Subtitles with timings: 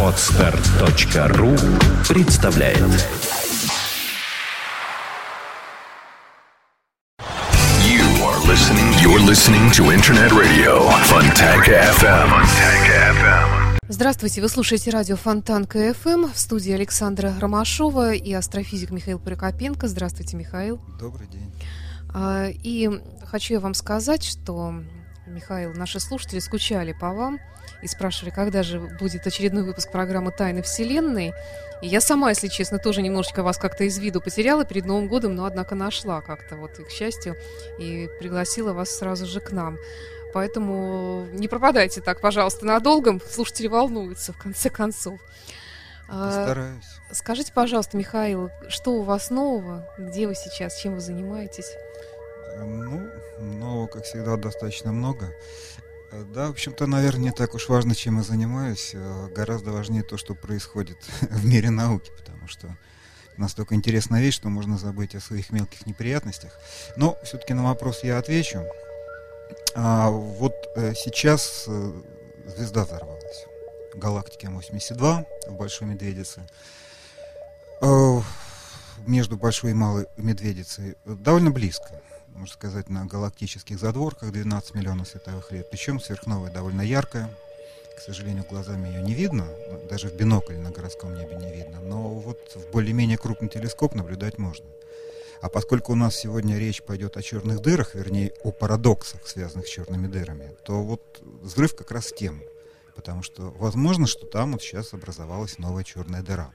[0.00, 1.56] Podster.ru
[2.08, 2.78] представляет
[7.80, 8.92] You are listening.
[9.02, 12.28] You're listening to Internet Radio Fontanka FM.
[12.30, 13.78] Fontanka FM.
[13.88, 19.88] Здравствуйте, вы слушаете радио Фонтанка ФМ в студии Александра Ромашова и астрофизик Михаил Прокопенко.
[19.88, 20.80] Здравствуйте, Михаил.
[21.00, 21.52] Добрый день.
[22.14, 22.88] А, И
[23.26, 24.74] хочу я вам сказать, что,
[25.26, 27.40] Михаил, наши слушатели скучали по вам
[27.84, 31.34] и спрашивали, когда же будет очередной выпуск программы «Тайны Вселенной».
[31.82, 35.34] И я сама, если честно, тоже немножечко вас как-то из виду потеряла перед Новым годом,
[35.34, 37.36] но, однако, нашла как-то, вот, и к счастью,
[37.78, 39.76] и пригласила вас сразу же к нам.
[40.32, 43.20] Поэтому не пропадайте так, пожалуйста, надолго.
[43.30, 45.20] Слушатели волнуются, в конце концов.
[46.08, 46.84] А, Постараюсь.
[47.12, 49.86] Скажите, пожалуйста, Михаил, что у вас нового?
[49.98, 50.80] Где вы сейчас?
[50.80, 51.70] Чем вы занимаетесь?
[52.56, 55.30] Э, Ну, нового, как всегда, достаточно много.
[56.14, 58.92] Э, Да, в общем-то, наверное, не так уж важно, чем я занимаюсь.
[58.94, 62.76] Э, Гораздо важнее то, что происходит в мире науки, потому что
[63.36, 66.52] настолько интересная вещь, что можно забыть о своих мелких неприятностях.
[66.96, 68.64] Но все-таки на вопрос я отвечу.
[69.74, 73.46] А, вот э, сейчас звезда взорвалась.
[73.94, 76.42] Галактика М82 в Большой Медведице.
[79.06, 82.00] Между Большой и Малой Медведицей довольно близко,
[82.34, 85.70] можно сказать, на галактических задворках 12 миллионов световых лет.
[85.70, 87.30] Причем сверхновая довольно яркая.
[87.96, 91.80] К сожалению, глазами ее не видно, ну, даже в бинокль на городском небе не видно.
[91.80, 94.66] Но вот в более-менее крупный телескоп наблюдать можно.
[95.40, 99.70] А поскольку у нас сегодня речь пойдет о черных дырах, вернее, о парадоксах, связанных с
[99.70, 102.42] черными дырами, то вот взрыв как раз в тему.
[102.96, 106.52] Потому что возможно, что там вот сейчас образовалась новая черная дыра.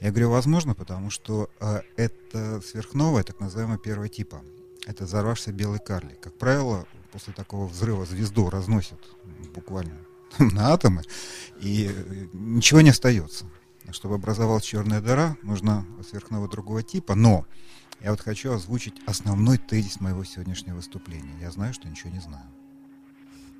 [0.00, 4.42] Я говорю возможно, потому что э, это сверхновая, так называемая первого типа.
[4.86, 6.20] Это взорвавшийся белый карлик.
[6.20, 9.00] Как правило, после такого взрыва звезду разносят
[9.54, 9.96] буквально
[10.38, 11.02] на атомы,
[11.60, 13.46] и э, ничего не остается.
[13.90, 17.46] Чтобы образовалась черная дыра, нужна сверхновая другого типа, но
[18.00, 21.34] я вот хочу озвучить основной тезис моего сегодняшнего выступления.
[21.40, 22.46] Я знаю, что ничего не знаю.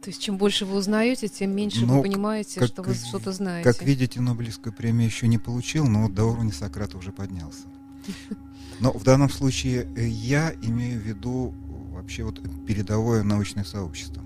[0.02, 3.30] То есть, чем больше вы узнаете, тем меньше Ну, вы понимаете, как- что вы что-то
[3.30, 3.70] знаете.
[3.70, 7.66] Как видите, Нобелевскую премию еще не получил, но вот до уровня Сократа уже поднялся.
[8.82, 11.54] Но в данном случае э, я имею в виду
[11.92, 14.24] вообще вот передовое научное сообщество.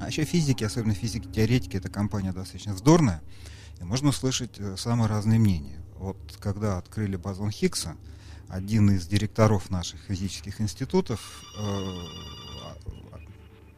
[0.00, 3.22] А вообще физики, особенно физики-теоретики, эта компания достаточно вздорная,
[3.78, 5.78] и можно услышать э, самые разные мнения.
[5.98, 7.96] Вот когда открыли бозон Хиггса,
[8.48, 12.76] один из директоров наших физических институтов, э, а-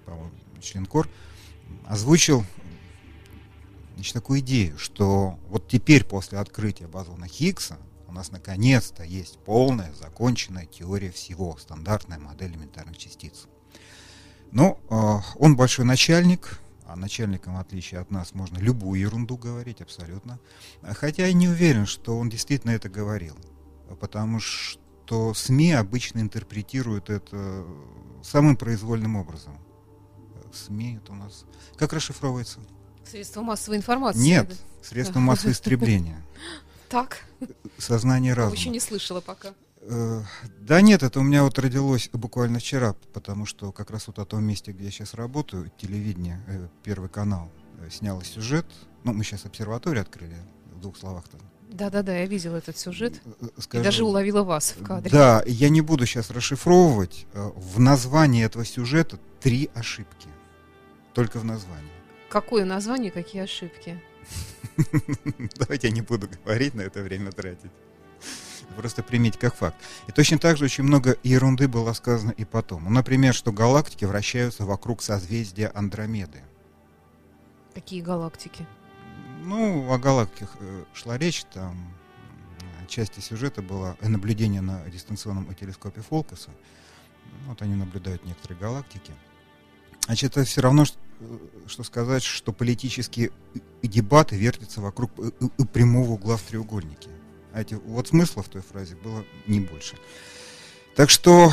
[0.07, 1.09] по-моему, член КОР,
[1.89, 2.45] озвучил
[3.97, 9.93] значит, такую идею, что вот теперь после открытия бозона Хиггса у нас наконец-то есть полная,
[9.93, 13.47] законченная теория всего, стандартная модель элементарных частиц.
[14.51, 19.83] Ну, э, он большой начальник, а начальникам, в отличие от нас, можно любую ерунду говорить,
[19.83, 20.41] абсолютно.
[20.83, 23.37] Хотя я не уверен, что он действительно это говорил,
[24.01, 27.67] потому что СМИ обычно интерпретируют это
[28.23, 29.59] самым произвольным образом.
[30.35, 31.45] Э, СМИ это у нас...
[31.77, 32.61] Как расшифровывается?
[33.05, 34.21] Средства массовой информации.
[34.21, 36.25] Нет, средства массового истребления.
[36.89, 37.25] Так,
[37.79, 38.57] Сознание разума.
[38.57, 39.55] еще не слышала пока.
[39.83, 40.23] Э,
[40.61, 44.25] Да нет, это у меня вот родилось буквально вчера, потому что как раз вот о
[44.25, 47.51] том месте, где я сейчас работаю, телевидение, э, Первый канал,
[47.81, 48.67] э, снял сюжет.
[49.05, 50.37] Ну, мы сейчас обсерваторию открыли,
[50.75, 51.41] в двух словах там.
[51.71, 53.21] Да-да-да, я видела этот сюжет.
[53.41, 53.85] э, И скажу.
[53.85, 55.11] даже уловила вас в кадре.
[55.11, 57.27] Да, я не буду сейчас расшифровывать.
[57.35, 60.29] В названии этого сюжета три ошибки.
[61.15, 61.91] Только в названии.
[62.31, 64.03] Какое название, какие ошибки?
[65.57, 67.71] Давайте я не буду говорить, на это время тратить.
[68.77, 69.77] Просто примите как факт.
[70.07, 72.85] И точно так же очень много ерунды было сказано и потом.
[72.85, 76.43] Ну, например, что галактики вращаются вокруг созвездия Андромеды.
[77.75, 78.67] Какие галактики?
[79.43, 81.93] Ну, о галактиках э, шла речь, там
[82.61, 86.51] э, части сюжета было наблюдение на дистанционном телескопе Фолкаса.
[87.47, 89.13] Вот они наблюдают некоторые галактики.
[90.07, 90.99] Значит, это все равно, что,
[91.67, 93.31] что сказать, что политические
[93.83, 97.11] дебаты вертятся вокруг э, э, прямого угла в треугольнике.
[97.53, 99.97] А эти, вот смысла в той фразе было не больше.
[100.97, 101.53] Так что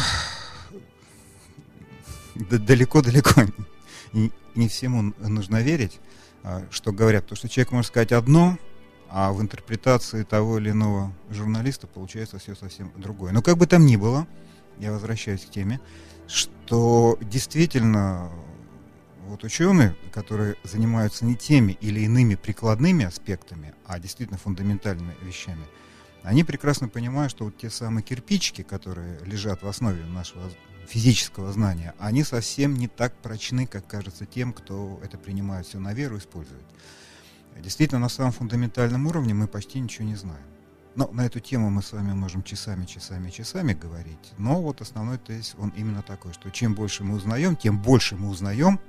[2.36, 3.42] далеко-далеко
[4.14, 6.00] не, не всему нужно верить,
[6.44, 7.24] а, что говорят.
[7.24, 8.58] Потому что человек может сказать одно,
[9.10, 13.32] а в интерпретации того или иного журналиста получается все совсем другое.
[13.32, 14.28] Но как бы там ни было,
[14.78, 15.80] я возвращаюсь к теме,
[16.28, 18.32] что действительно
[19.28, 25.66] вот ученые, которые занимаются не теми или иными прикладными аспектами, а действительно фундаментальными вещами,
[26.24, 30.50] они прекрасно понимают, что вот те самые кирпичики, которые лежат в основе нашего
[30.88, 35.94] физического знания, они совсем не так прочны, как кажется тем, кто это принимает все на
[35.94, 36.66] веру, использует.
[37.60, 40.46] Действительно, на самом фундаментальном уровне мы почти ничего не знаем.
[40.96, 44.34] Но на эту тему мы с вами можем часами, часами, часами говорить.
[44.38, 48.30] Но вот основной тезис, он именно такой, что чем больше мы узнаем, тем больше мы
[48.30, 48.80] узнаем,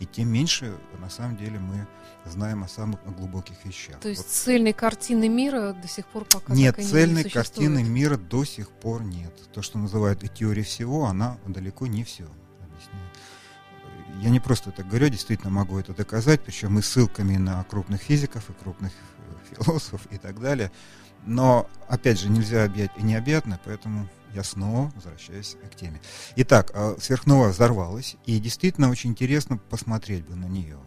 [0.00, 1.86] и тем меньше, на самом деле, мы
[2.26, 4.00] знаем о самых глубоких вещах.
[4.00, 4.30] То есть вот.
[4.30, 8.44] цельной картины мира до сих пор пока Нет, так и цельной не картины мира до
[8.44, 9.32] сих пор нет.
[9.52, 12.24] То, что называют и теорией всего, она далеко не все
[12.60, 13.12] объясняет.
[14.22, 18.48] Я не просто так говорю, действительно могу это доказать, причем и ссылками на крупных физиков,
[18.48, 20.70] и крупных э, философов и так далее.
[21.26, 26.00] Но, опять же, нельзя объять и необъятно, поэтому я снова возвращаюсь к теме.
[26.36, 30.78] Итак, э, сверхновая взорвалась, и действительно очень интересно посмотреть бы на нее.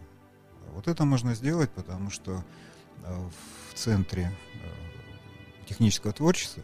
[0.74, 2.44] Вот это можно сделать, потому что
[3.04, 3.28] э,
[3.70, 6.62] в центре э, технического творчества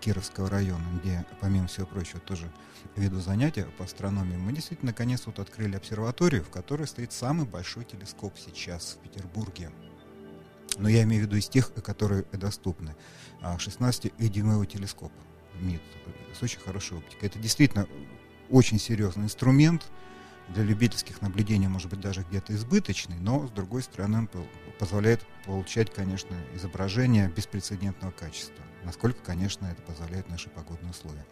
[0.00, 2.50] Кировского района, где, помимо всего прочего, тоже
[2.96, 7.84] веду занятия по астрономии, мы действительно наконец вот открыли обсерваторию, в которой стоит самый большой
[7.84, 9.70] телескоп сейчас в Петербурге.
[10.78, 12.94] Но я имею в виду из тех, которые доступны.
[13.40, 15.12] А, 16-дюймовый телескоп
[15.60, 15.82] МИД
[16.38, 17.28] с очень хорошей оптикой.
[17.28, 17.86] Это действительно
[18.50, 19.84] очень серьезный инструмент
[20.48, 24.28] для любительских наблюдений, может быть, даже где-то избыточный, но, с другой стороны,
[24.78, 28.62] позволяет получать, конечно, изображение беспрецедентного качества.
[28.84, 31.24] Насколько, конечно, это позволяет наши погодные условия.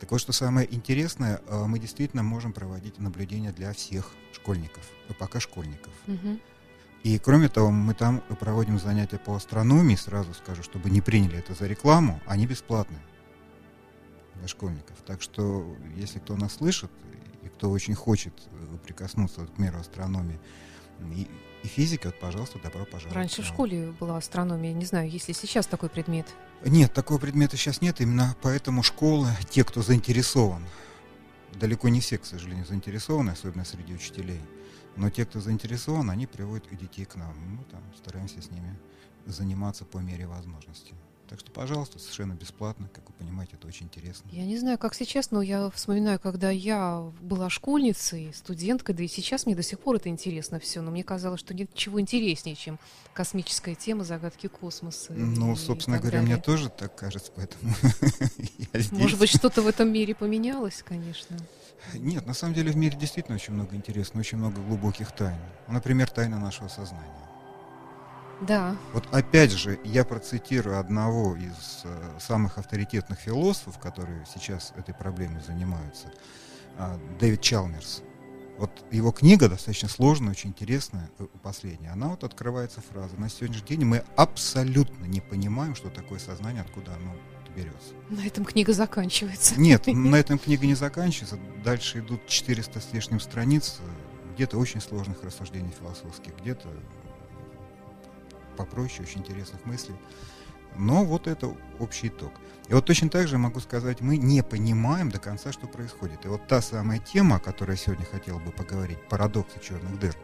[0.00, 5.14] Так вот, что самое интересное, э, мы действительно можем проводить наблюдения для всех школьников, э,
[5.14, 5.92] пока школьников.
[6.06, 6.40] Мгм.
[7.02, 11.54] И кроме того, мы там проводим занятия по астрономии, сразу скажу, чтобы не приняли это
[11.54, 12.98] за рекламу, они бесплатны
[14.36, 14.96] для школьников.
[15.04, 15.66] Так что,
[15.96, 16.90] если кто нас слышит,
[17.42, 20.38] и кто очень хочет э, прикоснуться к миру астрономии
[21.14, 21.26] и,
[21.64, 23.16] и физики, вот, пожалуйста, добро пожаловать.
[23.16, 24.72] Раньше в школе была астрономия.
[24.72, 26.26] Не знаю, есть ли сейчас такой предмет.
[26.64, 30.64] Нет, такого предмета сейчас нет, именно поэтому школы, те, кто заинтересован,
[31.54, 34.40] далеко не все, к сожалению, заинтересованы, особенно среди учителей,
[34.96, 37.34] но те, кто заинтересован, они приводят и детей к нам.
[37.56, 38.78] Мы там стараемся с ними
[39.26, 40.94] заниматься по мере возможности.
[41.32, 44.28] Так что, пожалуйста, совершенно бесплатно, как вы понимаете, это очень интересно.
[44.30, 49.08] Я не знаю, как сейчас, но я вспоминаю, когда я была школьницей, студенткой, да и
[49.08, 50.82] сейчас мне до сих пор это интересно все.
[50.82, 52.78] Но мне казалось, что нет ничего интереснее, чем
[53.14, 55.14] космическая тема, загадки космоса.
[55.14, 56.44] Ну, и собственно так говоря, мне далее.
[56.44, 57.72] тоже так кажется, поэтому.
[58.90, 61.38] Может быть, что-то в этом мире поменялось, конечно.
[61.94, 65.38] Нет, на самом деле в мире действительно очень много интересного, очень много глубоких тайн.
[65.66, 67.31] Например, тайна нашего сознания.
[68.40, 74.94] Да, Вот опять же, я процитирую одного из э, самых авторитетных философов, которые сейчас этой
[74.94, 76.12] проблемой занимаются,
[76.76, 78.02] а, Дэвид Чалмерс.
[78.58, 81.90] Вот его книга достаточно сложная, очень интересная, э, последняя.
[81.90, 83.16] Она вот открывается фраза.
[83.16, 87.14] На сегодняшний день мы абсолютно не понимаем, что такое сознание, откуда оно
[87.54, 87.94] берется.
[88.08, 89.60] на этом книга заканчивается.
[89.60, 91.38] Нет, на этом книга не заканчивается.
[91.64, 96.68] Дальше идут 400 с лишним страниц, э, где-то очень сложных рассуждений философских, где-то
[98.52, 99.96] попроще, очень интересных мыслей.
[100.76, 102.32] Но вот это общий итог.
[102.68, 106.24] И вот точно так же могу сказать, мы не понимаем до конца, что происходит.
[106.24, 110.14] И вот та самая тема, о которой я сегодня хотел бы поговорить, парадоксы черных дыр,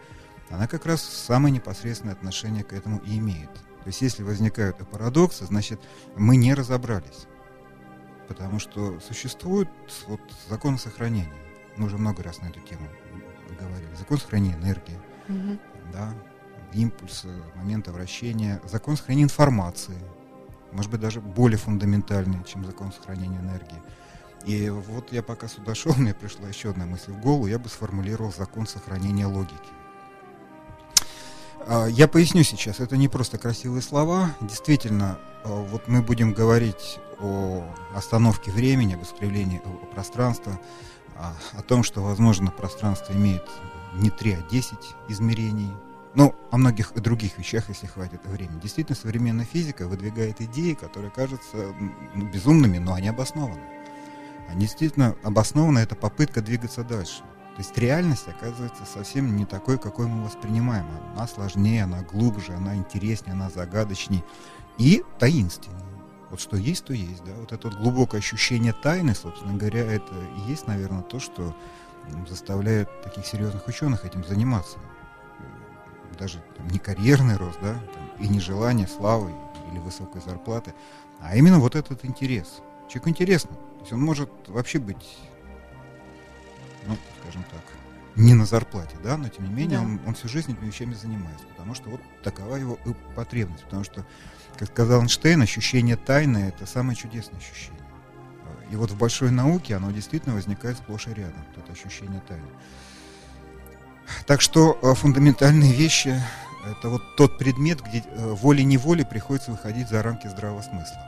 [0.49, 3.53] она как раз самое непосредственное отношение к этому и имеет.
[3.53, 5.81] То есть если возникают парадоксы, значит
[6.17, 7.27] мы не разобрались.
[8.29, 9.69] Потому что существует
[10.07, 11.33] вот закон сохранения.
[11.77, 12.89] Мы уже много раз на эту тему
[13.59, 13.95] говорили.
[13.99, 14.99] Закон сохранения энергии,
[15.29, 15.59] Мгм.
[15.93, 16.15] да,
[16.73, 19.99] импульса, момента вращения, закон сохранения информации,
[20.73, 23.83] может быть, даже более фундаментальный, чем закон сохранения энергии.
[24.45, 27.69] И вот я пока сюда шел, мне пришла еще одна мысль в голову, я бы
[27.69, 29.55] сформулировал закон сохранения логики.
[31.67, 34.35] А, Я поясню сейчас, это не просто красивые слова.
[34.41, 37.65] Действительно, а, вот мы будем говорить о
[37.95, 39.61] остановке времени, об искривлении
[39.93, 40.59] пространства,
[41.17, 43.45] а, о том, что, возможно, пространство имеет
[43.95, 44.79] не 3, а 10
[45.09, 45.73] измерений.
[46.15, 48.61] Ну, о многих других вещах, если хватит времени.
[48.61, 51.75] Действительно, современная физика выдвигает идеи, которые кажутся
[52.15, 53.61] ну, безумными, но они обоснованы.
[54.49, 57.23] Они действительно обоснованы, это попытка двигаться дальше.
[57.57, 60.87] То есть реальность оказывается совсем не такой, какой мы воспринимаем.
[61.15, 64.25] Она сложнее, она глубже, она интереснее, она загадочнее
[64.79, 65.83] и таинственнее.
[66.31, 67.33] Вот что есть, то есть, да.
[67.35, 71.55] Вот это вот глубокое ощущение тайны, собственно говоря, это и есть, наверное, то, что
[72.29, 74.79] заставляет таких серьезных ученых этим заниматься.
[76.19, 79.33] Даже там, не карьерный рост, да, там, и не желание славы
[79.71, 80.75] или высокой зарплаты,
[81.21, 82.61] а именно вот этот интерес.
[82.89, 83.51] Человеку интересно.
[83.55, 85.19] То есть он может вообще быть,
[86.87, 87.63] ну, скажем так,
[88.17, 89.85] не на зарплате, да, но тем не менее Да.
[89.85, 92.79] он, он всю жизнь этими вещами занимается, потому что вот такова его
[93.15, 94.05] потребность, потому что,
[94.59, 97.79] как сказал Эйнштейн, ощущение тайны– это самое чудесное ощущение.
[98.73, 102.49] И вот в большой науке оно действительно возникает сплошь и рядом, тут ощущение тайны.
[104.27, 106.21] Так что э, фундаментальные вещи–
[106.67, 110.99] это вот тот предмет, где э, волей-неволей приходится выходить за рамки здравого смысла.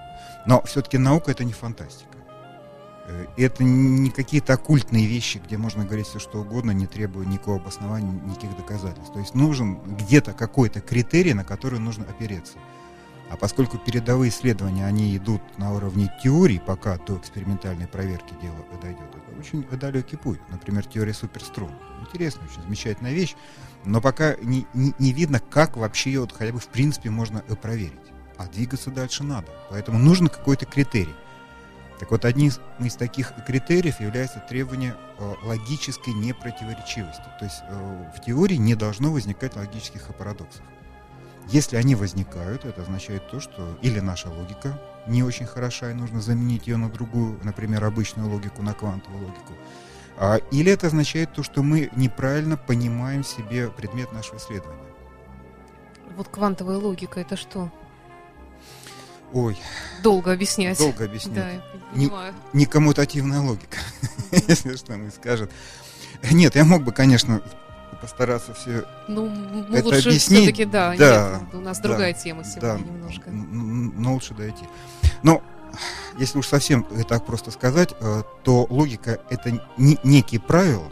[0.47, 2.19] Но все-таки наука– это не фантастика.
[3.07, 7.59] Э, это не какие-то оккультные вещи, где можно говорить все что угодно, не требуя никакого
[7.59, 9.13] обоснования, никаких доказательств.
[9.13, 12.59] То есть нужен где-то какой-то критерий, на который нужно опереться.
[13.31, 19.09] А поскольку передовые исследования, они идут на уровне теории, пока до экспериментальной проверки дело дойдет,
[19.15, 20.41] это очень далекий путь.
[20.51, 21.71] Например, теория суперструн.
[22.01, 23.37] Интересная, очень замечательная вещь,
[23.85, 27.41] но пока не, не, не видно, как вообще ее вот хотя бы в принципе можно
[27.41, 28.01] проверить.
[28.37, 29.47] А двигаться дальше надо.
[29.71, 31.15] Поэтому нужен какой-то критерий.
[32.01, 37.23] Так вот, одним из, из таких критериев является требование э, логической непротиворечивости.
[37.39, 40.63] То есть э, в теории не должно возникать логических парадоксов.
[41.49, 46.21] Если они возникают, это означает то, что или наша логика не очень хороша, и нужно
[46.21, 49.53] заменить ее на другую, например, обычную логику, на квантовую логику.
[50.17, 54.79] А, или это означает то, что мы неправильно понимаем себе предмет нашего исследования.
[56.17, 57.71] Вот квантовая логика это что?
[59.33, 59.57] Ой.
[60.03, 60.79] Долго объяснять.
[60.79, 61.35] Долго объяснять.
[61.35, 62.35] Да, я понимаю.
[62.53, 63.79] Не, не коммутативная логика,
[64.31, 65.51] если что мы скажет.
[66.31, 67.43] Нет, я мог бы, конечно,
[68.01, 70.43] постараться все ну, ну это лучше объяснить.
[70.43, 73.31] все-таки, да, да, нет, у нас да, другая тема сегодня да, немножко.
[73.31, 74.65] Но лучше дойти.
[75.23, 75.43] Но
[76.19, 80.89] если уж совсем так просто сказать, э, то логика это не, некие правила,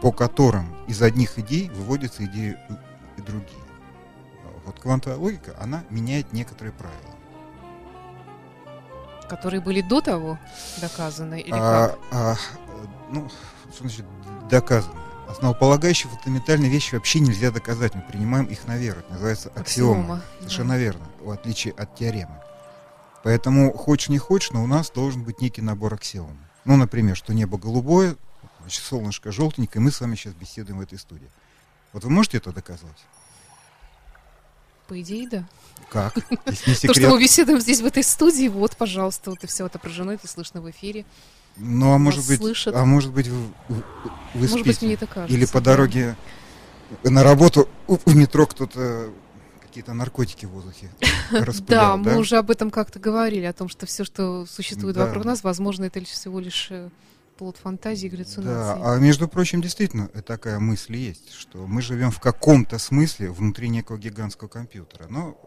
[0.00, 2.56] по которым из одних идей выводятся идеи
[3.16, 3.60] и другие.
[4.64, 6.98] Вот квантовая логика, она меняет некоторые правила.
[9.28, 10.38] Которые были до того
[10.80, 11.98] доказаны или а, как?
[12.12, 12.34] А,
[13.10, 13.28] ну,
[13.72, 14.04] что значит
[14.50, 14.94] доказаны?
[15.30, 18.98] Основополагающие фундаментальные вещи вообще нельзя доказать, мы принимаем их на веру.
[18.98, 20.00] Это называется аксиома.
[20.00, 20.78] Аксиома, Совершенно да.
[20.78, 22.34] верно, в отличие от теоремы.
[23.22, 26.36] Поэтому, хочешь не хочешь, но у нас должен быть некий набор аксиом.
[26.64, 28.16] Ну, например, что небо голубое,
[28.60, 31.30] значит, солнышко желтенькое, и мы с вами сейчас беседуем в этой студии.
[31.92, 33.06] Вот вы можете это доказать?
[34.88, 35.48] По идее, да.
[35.90, 36.14] Как?
[36.44, 40.26] То, что мы беседуем здесь, в этой студии, вот, пожалуйста, вот и все отображено, это
[40.26, 41.04] слышно в эфире.
[41.62, 42.74] Ну, а может быть, слышат.
[42.74, 43.38] а может быть, вы,
[43.68, 43.82] вы-
[44.34, 44.86] Может быть, спите?
[44.86, 45.36] мне это кажется.
[45.36, 45.72] Или по да.
[45.72, 46.16] дороге
[47.04, 49.10] на работу в метро кто-то
[49.60, 50.90] какие-то наркотики в воздухе
[51.30, 55.06] Да, распылял, мы уже об этом как-то говорили, о том, что все, что существует Да.
[55.06, 56.88] вокруг нас, возможно, это всего лишь э,
[57.38, 58.82] плод фантазии, Да, галлюцинации.
[58.84, 63.96] а между прочим, действительно, такая мысль есть, что мы живем в каком-то смысле внутри некого
[63.98, 65.06] гигантского компьютера.
[65.08, 65.38] Но,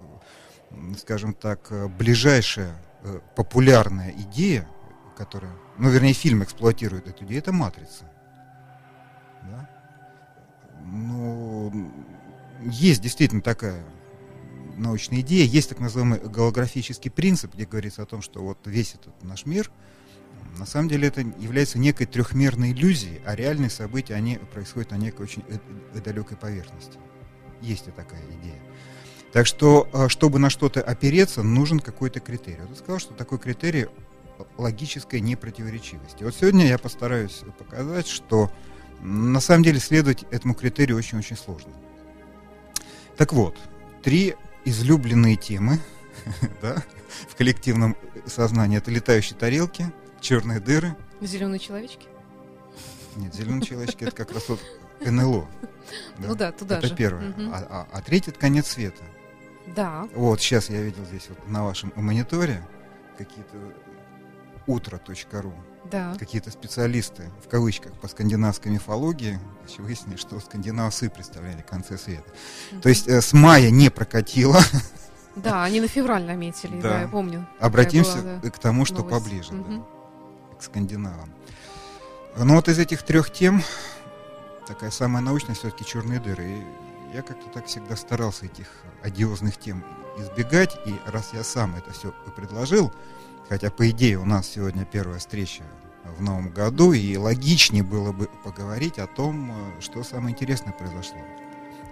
[1.00, 4.68] скажем так, э, ближайшая э, популярная идея,
[5.16, 8.10] которая, ну, вернее, фильм эксплуатирует эту идею, это «Матрица».
[9.44, 9.70] Да?
[10.86, 11.92] Ну,
[12.62, 13.84] есть действительно такая
[14.78, 19.24] научная идея, есть так называемый голографический принцип, где говорится о том, что вот весь этот
[19.24, 19.72] наш мир
[20.58, 25.24] на самом деле это является некой трехмерной иллюзией, а реальные события, они происходят на некой
[25.24, 25.58] очень э-
[25.94, 26.98] э- далекой поверхности.
[27.62, 28.62] Есть и такая идея.
[29.32, 32.62] Так что, э, чтобы на что-то опереться, нужен какой-то критерий.
[32.62, 33.88] Вот я сказал, что такой критерий–
[34.58, 36.22] логическая непротиворечивость.
[36.22, 38.52] И вот сегодня я постараюсь показать, что
[39.02, 41.72] на самом деле следовать этому критерию очень-очень сложно.
[43.18, 43.58] Так вот,
[44.02, 44.36] три
[44.66, 45.80] излюбленные темы
[46.62, 46.84] да,
[47.30, 50.96] в коллективном сознании– это летающие тарелки, черные дыры.
[51.22, 52.08] Зеленые человечки?
[53.16, 54.60] Нет, зеленые человечки это как раз вот
[55.02, 55.48] НЛО.
[56.18, 56.96] Ну да, туда это же.
[56.96, 57.30] первое.
[57.30, 57.52] Мгм.
[57.54, 59.04] А, а- а третий это конец света.
[59.76, 60.08] Да.
[60.16, 62.66] Вот сейчас я видел здесь вот на вашем мониторе
[63.18, 63.58] какие-то
[64.68, 65.54] утро.ру,
[65.92, 66.16] Да.
[66.18, 69.40] какие-то специалисты в кавычках по скандинавской мифологии
[69.78, 72.32] выяснили, что скандинавцы представляли конце света.
[72.82, 74.60] То есть э, с мая не прокатило.
[75.36, 76.90] Да, они на февраль наметили, Да.
[76.90, 77.48] да, я помню.
[77.60, 79.12] Обратимся была, к тому, что новость.
[79.26, 79.50] поближе.
[79.52, 79.56] да.
[79.58, 79.86] Мгм.
[80.60, 81.34] к скандинавам.
[82.38, 83.64] Ну вот из этих трех тем
[84.68, 86.46] такая самая научная все-таки черные дыры.
[86.46, 86.64] И
[87.16, 88.68] я как-то так всегда старался этих
[89.02, 89.84] одиозных тем
[90.20, 90.78] избегать.
[90.86, 92.94] И раз я сам это все предложил,
[93.50, 95.64] хотя по идее у нас сегодня первая встреча
[96.18, 101.18] в новом году, и логичнее было бы поговорить о том, э, что самое интересное произошло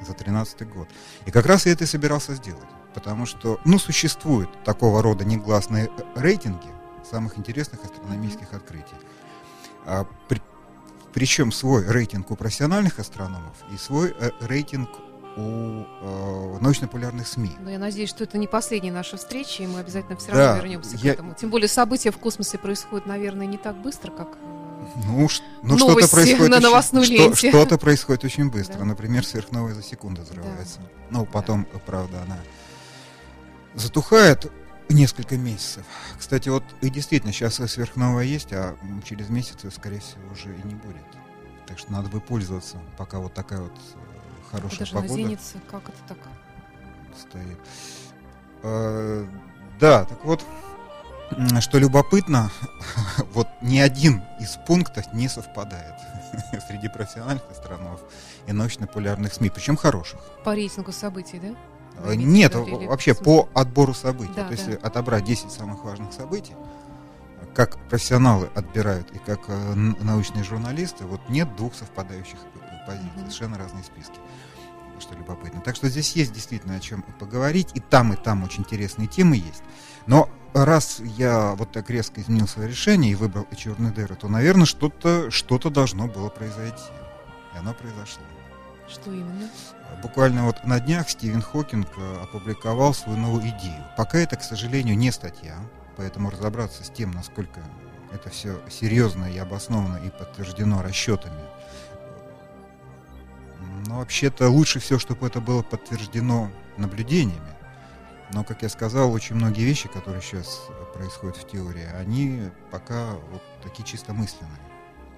[0.05, 0.89] за 13 год.
[1.25, 2.67] И как раз я это и собирался сделать.
[2.93, 6.67] Потому что, ну, существуют такого рода негласные э, рейтинги
[7.09, 8.95] самых интересных астрономических открытий.
[9.85, 10.41] А, при-
[11.13, 14.89] причем свой рейтинг у профессиональных астрономов и свой э, рейтинг
[15.37, 17.51] у э, научно-популярных СМИ.
[17.59, 20.61] Но я надеюсь, что это не последняя наша встреча, и мы обязательно все Да, равно
[20.63, 21.33] вернемся я- к этому.
[21.35, 24.27] Тем более события в космосе происходят, наверное, не так быстро, как...
[24.41, 25.27] э, Ну,
[25.63, 27.49] ну что-то происходит на очень- новостной что- ленте.
[27.49, 28.79] Что-то происходит очень быстро.
[28.79, 28.85] Да.
[28.85, 30.79] Например, сверхновая за секунду взрывается.
[31.09, 32.37] Ну, потом, правда, она
[33.75, 34.51] затухает.
[34.89, 35.85] несколько месяцев.
[36.19, 40.67] Кстати, вот и действительно, сейчас сверхновая есть, а через месяц ее, скорее всего, уже и
[40.67, 40.97] не будет.
[41.65, 43.97] Так что надо бы пользоваться, пока вот такая вот э,
[44.51, 46.17] хорошая Это же погода на Зенице, как это так?
[47.17, 47.57] стоит.
[48.63, 49.25] Э,
[49.79, 50.43] Да, так вот,
[51.59, 52.51] что любопытно,
[53.33, 55.95] вот ни один из пунктов не совпадает
[56.67, 58.01] среди профессиональных астрономов
[58.47, 60.19] и научно-популярных СМИ, причем хороших.
[60.43, 61.47] По рейтингу событий, да?
[61.97, 64.33] Э, Вы Нет, вообще по отбору событий.
[64.35, 64.73] Да, То есть да.
[64.73, 66.53] э, отобрать 10 самых важных событий,
[67.55, 72.37] как профессионалы отбирают и как э, научные журналисты, вот нет двух совпадающих
[72.87, 73.19] позиций, Мгм.
[73.25, 74.15] совершенно разные списки,
[75.01, 75.61] что любопытно.
[75.61, 79.35] Так что здесь есть действительно о чем поговорить, и там, и там очень интересные темы
[79.35, 79.63] есть.
[80.07, 84.65] Но раз я вот так резко изменил свое решение и выбрал черные дыры, то, наверное,
[84.65, 86.83] что-то что должно было произойти.
[87.53, 88.23] И оно произошло.
[88.87, 89.49] Что именно?
[90.01, 93.85] Буквально вот на днях Стивен Хокинг э, опубликовал свою новую идею.
[93.97, 95.57] Пока это, к сожалению, не статья,
[95.95, 97.61] поэтому разобраться с тем, насколько
[98.11, 101.39] это все серьезно и обосновано и подтверждено расчетами.
[103.87, 107.55] Но вообще-то лучше все, чтобы это было подтверждено наблюдениями.
[108.33, 113.41] Но, как я сказал, очень многие вещи, которые сейчас происходят в теории, они пока вот
[113.61, 114.55] такие чисто мысленные.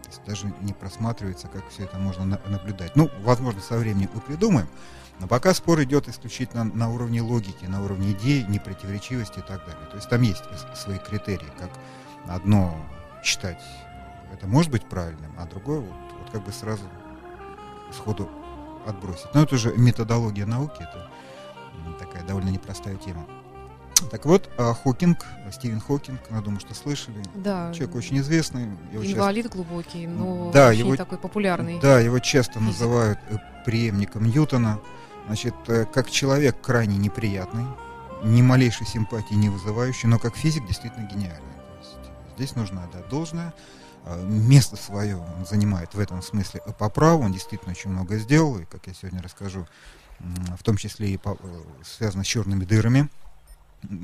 [0.03, 2.95] То есть даже не просматривается, как все это можно на- наблюдать.
[2.95, 4.67] Ну, возможно, со временем мы придумаем,
[5.19, 9.85] но пока спор идет исключительно на уровне логики, на уровне идей, непротиворечивости и так далее.
[9.91, 10.43] То есть там есть
[10.75, 11.69] свои критерии, как
[12.27, 12.75] одно
[13.23, 13.61] считать
[14.33, 16.83] это может быть правильным, а другое вот, вот как бы сразу
[17.91, 18.29] сходу
[18.85, 19.27] отбросить.
[19.33, 21.09] Но это уже методология науки, это
[21.99, 23.25] такая довольно непростая тема.
[24.11, 27.23] Так вот, а, Хокинг, Стивен Хокинг, я думаю, что слышали.
[27.35, 27.71] Да.
[27.73, 28.63] Человек очень известный.
[28.91, 31.79] его часто- Инвалид глубокий, но Да, очень его- такой популярный.
[31.79, 32.67] Да, его часто физик.
[32.67, 34.79] называют э, преемником Ньютона.
[35.27, 37.65] Значит, э, как человек крайне неприятный,
[38.23, 41.37] ни малейшей симпатии не вызывающий, но как физик действительно гениальный.
[41.39, 43.53] То есть здесь нужно отдать должное.
[44.05, 47.23] А, Место свое он занимает в этом смысле э, по праву.
[47.23, 49.67] Он действительно очень много сделал, и, как я сегодня расскажу,
[50.19, 53.09] в том числе и по- э, связано с черными дырами.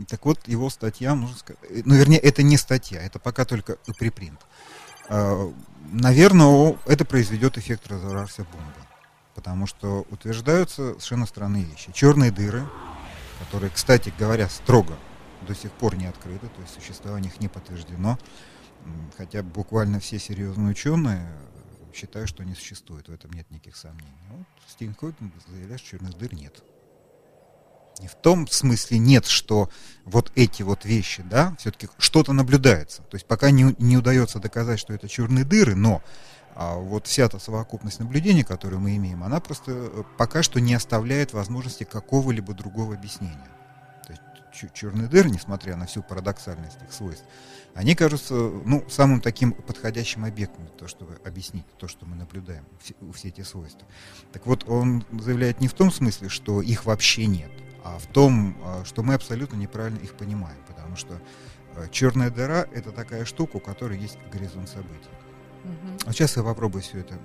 [0.10, 3.78] Так вот, его статья, нужно сказать, э, ну, вернее, это не статья, это пока только
[3.98, 4.40] припринт.
[5.10, 5.52] А,
[5.92, 8.74] Наверное, это произведет эффект разорвавшейся бомбы.
[9.34, 11.92] Потому что утверждаются совершенно странные вещи.
[11.94, 12.64] Черные дыры,
[13.40, 14.96] которые, кстати говоря, строго
[15.48, 18.20] до сих пор не открыты, то есть существование их не подтверждено.
[19.18, 24.14] Хотя буквально все серьезные ученые э, считают, что они существуют, в этом нет никаких сомнений.
[24.30, 26.64] Вот Стивен Хокинг заявляет, что черных дыр нет.
[28.00, 29.70] Не в том смысле нет, что
[30.06, 33.02] вот эти вот вещи, да, все-таки что-то наблюдается.
[33.04, 36.02] То есть пока не, не удается доказать, что это черные дыры, но
[36.56, 40.74] а вот вся эта совокупность наблюдений, которую мы имеем, она просто э, пока что не
[40.74, 43.50] оставляет возможности какого-либо другого объяснения.
[44.06, 47.24] То есть черные дыры, несмотря на всю парадоксальность их свойств,
[47.74, 52.94] они кажутся ну, самым таким подходящим объектом того, чтобы объяснить то, что мы наблюдаем, все,
[53.14, 53.88] все эти свойства.
[54.32, 57.52] Так вот, он заявляет не в том смысле, что их вообще нет,
[57.84, 61.22] а в том, а, что мы абсолютно неправильно их понимаем, потому что
[61.76, 65.10] э, черная дыра— это такая штука, у которой есть горизонт событий.
[65.64, 65.98] Мгм.
[66.06, 67.16] Вот сейчас я попробую все это.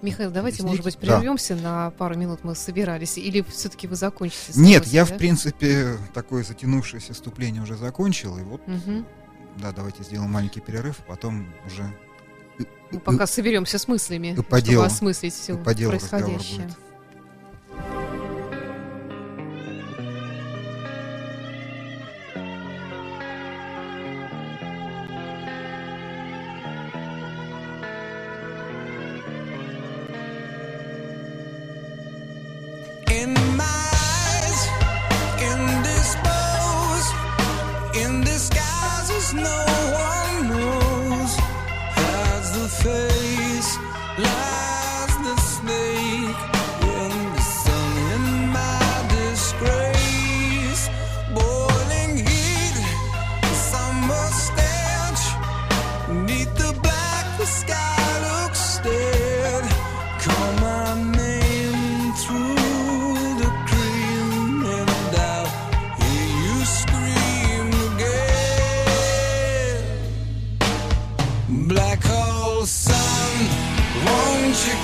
[0.00, 1.10] Михаил, давайте, может быть, Объяснить?
[1.10, 1.18] Да.
[1.18, 4.52] прервемся на пару минут, мы собирались, или все-таки вы закончите?
[4.54, 5.14] Нет, новостью, я, да?
[5.14, 9.06] в принципе, такое затянувшееся вступление уже закончил, и вот, Мгм.
[9.58, 11.84] Да, давайте сделаем маленький перерыв, потом уже
[12.90, 16.68] Ну, пока соберемся с мыслями, по чтобы делу- осмыслить все по делу происходящее.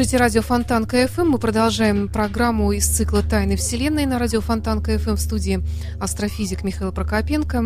[0.00, 1.26] слушаете радио Фонтанка ФМ.
[1.26, 5.60] Мы продолжаем программу из цикла «Тайны Вселенной» на радио Фонтанка ФМ в студии
[6.00, 7.64] астрофизик Михаил Прокопенко.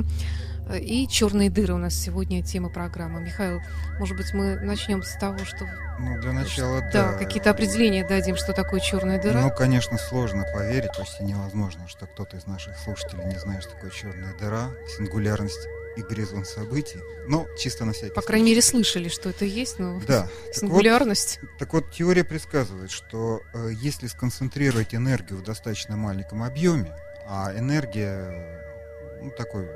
[0.81, 3.21] И черные дыры у нас сегодня тема программы.
[3.21, 3.61] Михаил,
[4.01, 5.65] может быть, мы начнем с того, что
[6.01, 7.19] Ну, для начала, да, да.
[7.19, 9.41] какие-то определения дадим, что такое черная дыра.
[9.41, 13.91] Ну, конечно, сложно поверить, почти невозможно, что кто-то из наших слушателей не знает, что такое
[13.91, 16.99] черная дыра, сингулярность и горизонт событий.
[17.27, 20.07] Но чисто на всякий По крайней мере, слышали, что это есть, но случай.
[20.07, 20.23] Да.
[20.29, 21.41] Так вот, сингулярность.
[21.59, 29.21] так вот, теория предсказывает, что э, если сконцентрировать энергию в достаточно маленьком объеме, а энергия,
[29.23, 29.69] ну, такой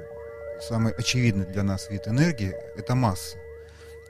[0.61, 3.39] самый очевидный для нас вид энергии, это масса.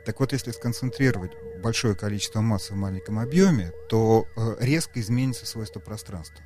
[0.05, 5.81] Так вот, если сконцентрировать большое количество массы в маленьком объеме, то э, резко изменится свойство
[5.81, 6.43] пространства.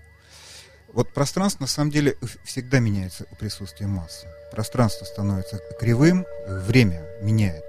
[0.93, 4.27] Вот пространство на самом деле всегда меняется у присутствия массы.
[4.51, 7.65] Пространство становится кривым, время меняет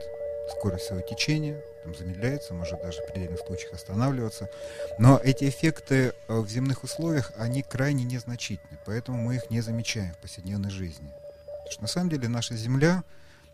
[0.58, 4.50] скорость своего течения, там замедляется, может даже в определенных случаях останавливаться.
[5.00, 10.14] Но эти эффекты э, в земных условиях, они крайне незначительны, поэтому мы их не замечаем
[10.14, 11.10] в повседневной жизни.
[11.46, 13.04] Потому что на самом деле наша Земля,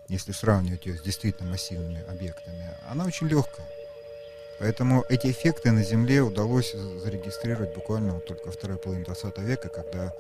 [0.08, 3.68] если сравнивать ее с действительно массивными объектами, она очень легкая.
[4.60, 9.70] Поэтому эти эффекты на Земле удалось за- зарегистрировать буквально вот только второй половине 20 века,
[9.70, 10.14] когда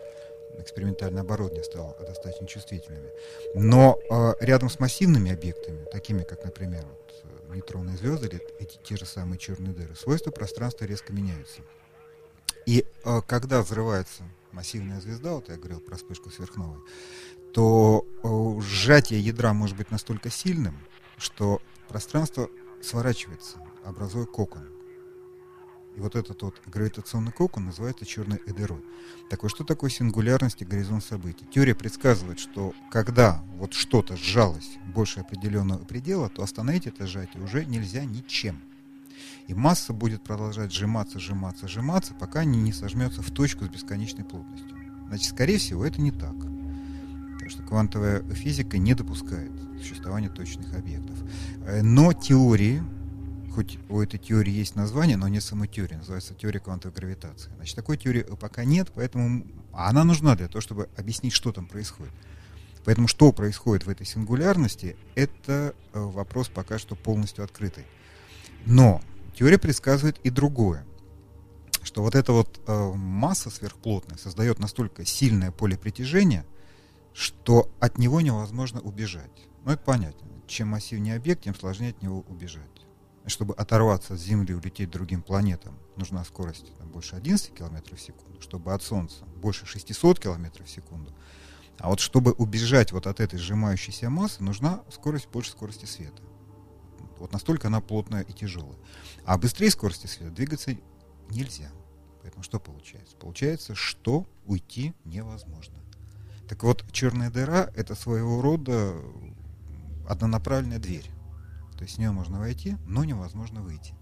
[0.57, 3.09] экспериментальное оборудование стало достаточно чувствительными.
[3.53, 8.77] Но э, рядом с массивными объектами, такими как, например, вот, э, нейтронные звезды или эти
[8.83, 11.61] те же самые черные дыры, свойства пространства резко меняются.
[12.65, 16.79] И э, когда взрывается массивная звезда, вот я говорил про вспышку сверхновой,
[17.53, 20.77] то э, сжатие ядра может быть настолько сильным,
[21.17, 22.49] что пространство
[22.81, 24.63] сворачивается, образуя кокон.
[25.95, 28.83] И вот этот вот гравитационный кокон называется черной дырой.
[29.29, 31.45] Так вот, что такое сингулярность и горизонт событий?
[31.53, 37.65] Теория предсказывает, что когда вот что-то сжалось больше определенного предела, то остановить это сжатие уже
[37.65, 38.61] нельзя ничем.
[39.47, 44.23] И масса будет продолжать сжиматься, сжиматься, сжиматься, пока не, не сожмется в точку с бесконечной
[44.23, 44.77] плотностью.
[45.07, 46.35] Значит, скорее всего, это не так.
[47.33, 51.17] Потому что квантовая физика не допускает существования точных объектов.
[51.65, 52.83] Э, Но теории,
[53.49, 57.51] хоть у этой теории есть название, но не самой теории, называется теория квантовой гравитации.
[57.55, 62.13] Значит, такой теории пока нет, поэтому она нужна для того, чтобы объяснить, что там происходит.
[62.85, 67.85] Поэтому что происходит в этой сингулярности, это э, вопрос пока что полностью открытый.
[68.65, 69.01] Но
[69.35, 70.85] теория предсказывает и другое,
[71.83, 76.45] что вот эта вот э, масса сверхплотная создает настолько сильное поле притяжения,
[77.13, 79.47] что от него невозможно убежать.
[79.65, 80.27] Ну, это понятно.
[80.47, 82.78] Чем массивнее объект, тем сложнее от него убежать.
[83.29, 88.01] Чтобы оторваться от Земли и улететь другим планетам, нужна скорость там, больше 11 км в
[88.01, 88.41] секунду.
[88.41, 91.13] Чтобы от Солнца больше 600 км в секунду.
[91.77, 96.23] А вот чтобы убежать вот от этой сжимающейся массы, нужна скорость больше скорости света.
[97.19, 98.77] Вот настолько она плотная и тяжелая.
[99.25, 100.75] А быстрее скорости света двигаться
[101.29, 101.71] нельзя.
[102.23, 103.15] Поэтому что получается?
[103.15, 105.75] Получается, что уйти невозможно.
[106.47, 108.95] Так вот, черная дыра— это своего рода
[110.07, 111.09] однонаправленная дверь.
[111.79, 113.93] То есть в нее можно войти, но невозможно выйти.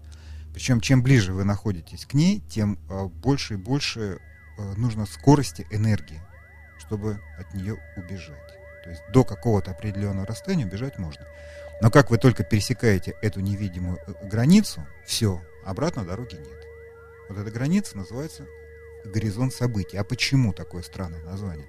[0.52, 4.18] Причем чем ближе вы находитесь к ней, тем э, больше и больше
[4.58, 6.20] э, нужно скорости энергии,
[6.80, 8.52] чтобы от нее убежать.
[8.82, 11.24] То есть до какого-то определенного расстояния убежать можно.
[11.80, 16.66] Но как вы только пересекаете эту невидимую э, границу, все, обратно дороги нет.
[17.28, 18.44] Вот эта граница называется
[19.04, 19.98] горизонт событий.
[19.98, 21.68] А почему такое странное название?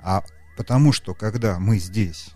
[0.00, 0.24] А
[0.56, 2.30] потому что, когда мы здесь,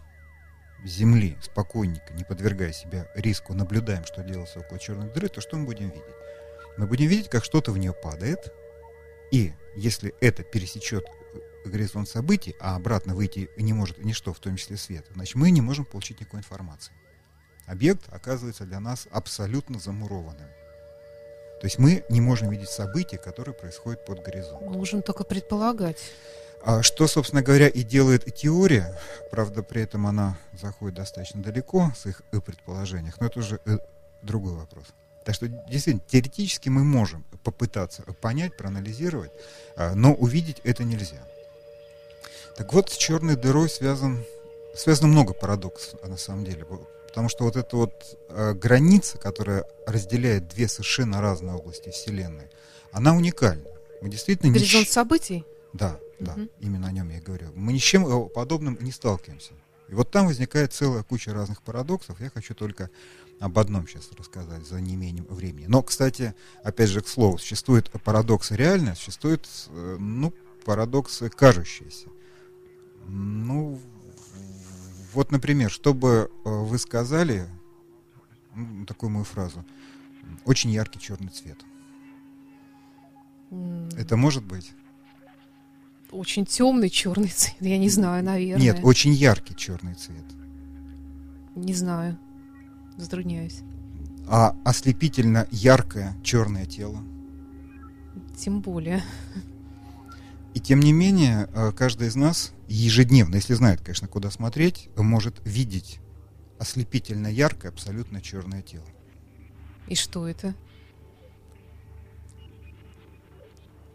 [0.84, 5.64] Земли, спокойненько, не подвергая себя риску, наблюдаем, что делается около черной дыры, то что мы
[5.64, 6.14] будем видеть?
[6.76, 8.52] Мы будем видеть, как что-то в нее падает,
[9.32, 14.56] и если это пересечет э, горизонт событий, а обратно выйти не может ничто, в том
[14.56, 16.92] числе свет, значит, мы не можем получить никакой информации.
[17.66, 20.48] Объект оказывается для нас абсолютно замурованным.
[21.60, 24.72] То есть мы не можем видеть события, которые происходят под горизонтом.
[24.72, 25.98] Можем только предполагать.
[26.64, 28.98] А что, собственно говоря, и делает теория,
[29.30, 33.78] правда, при этом она заходит достаточно далеко с их предположениях, но это уже э,
[34.22, 34.86] другой вопрос.
[35.24, 39.32] Так что, действительно, теоретически мы можем попытаться понять, проанализировать,
[39.76, 41.20] а, но увидеть это нельзя.
[42.56, 44.24] Так вот, с черной дырой связан,
[44.76, 46.64] связано много парадоксов, а на самом деле.
[47.08, 47.92] Потому что вот эта вот
[48.28, 52.48] э, граница, которая разделяет две совершенно разные области Вселенной,
[52.92, 53.64] она уникальна.
[54.00, 55.44] Мы действительно не Горизонт щ- событий?
[55.76, 56.50] Да, да, Мгм.
[56.60, 57.52] именно о нем я и говорю.
[57.54, 59.52] Мы ни с чем э, подобным не сталкиваемся.
[59.88, 62.20] И вот там возникает целая куча разных парадоксов.
[62.20, 62.90] Я хочу только
[63.38, 65.66] об одном сейчас рассказать за неимением времени.
[65.68, 66.34] Но, кстати,
[66.64, 70.32] опять же, к слову, существуют парадоксы реальные, существуют, э, ну,
[70.64, 72.08] парадоксы кажущиеся.
[73.06, 73.78] Ну,
[75.12, 77.48] вот, например, чтобы э, вы сказали
[78.54, 79.64] м, такую мою фразу,
[80.44, 81.58] очень яркий черный цвет.
[83.50, 84.72] М, Это может быть?
[86.10, 87.56] Очень темный черный цвет.
[87.60, 88.62] Я не знаю, наверное.
[88.62, 90.24] Нет, очень яркий черный цвет.
[91.54, 92.18] Не знаю.
[92.96, 93.60] Затрудняюсь.
[94.28, 97.02] А ослепительно яркое черное тело.
[98.36, 99.02] Тем более.
[100.54, 105.40] И тем не менее, э, каждый из нас ежедневно, если знает, конечно, куда смотреть, может
[105.44, 106.00] видеть
[106.58, 108.86] ослепительно яркое, абсолютно черное тело.
[109.88, 110.54] И что это?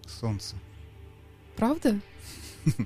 [0.06, 0.56] Солнце.
[1.56, 2.00] Правда?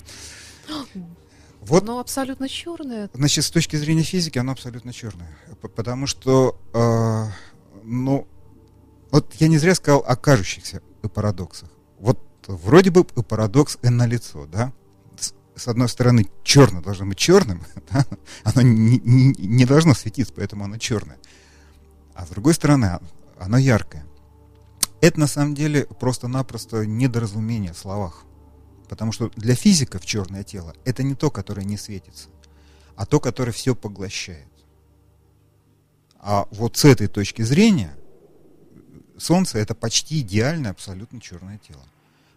[1.62, 3.10] Вот Оно абсолютно черное.
[3.14, 5.36] Значит, с точки зрения физики оно абсолютно черное.
[5.76, 7.26] Потому что, э,
[7.84, 8.28] ну,
[9.10, 11.70] вот я не зря сказал о кажущихся парадоксах.
[12.00, 14.74] Вот вроде бы парадокс и налицо, да?
[15.18, 18.06] С, с одной стороны, черное должно быть черным, да?
[18.44, 21.18] оно не, не- не должно светиться, поэтому оно черное.
[22.14, 23.00] А с другой стороны,
[23.40, 24.06] оно яркое.
[25.02, 28.24] Это на самом деле просто-напросто недоразумение в словах.
[28.88, 32.30] Потому что для физиков черное тело это не то, которое не светится,
[32.96, 34.48] а то, которое все поглощает.
[36.20, 37.96] А вот с этой точки зрения
[39.18, 41.84] Солнце это почти идеальное, абсолютно черное тело.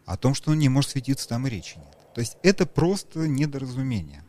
[0.06, 1.96] О том, что он не может светиться, там и речи нет.
[2.14, 4.24] То есть это просто недоразумение.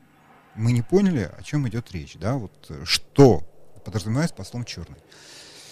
[0.56, 3.44] Мы не поняли, о чем идет речь, да, вот что
[3.86, 4.98] подразумевается по словам черный.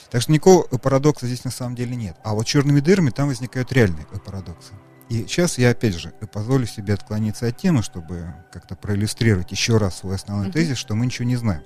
[0.10, 2.18] Так что никакого парадокса здесь на самом деле нет.
[2.24, 4.74] А вот черными дырами там возникают реальные парадоксы.
[5.10, 10.00] И сейчас я опять же позволю себе отклониться от темы, чтобы как-то проиллюстрировать еще раз
[10.00, 10.54] свой основной Мгм.
[10.54, 11.64] тезис, что мы ничего не знаем.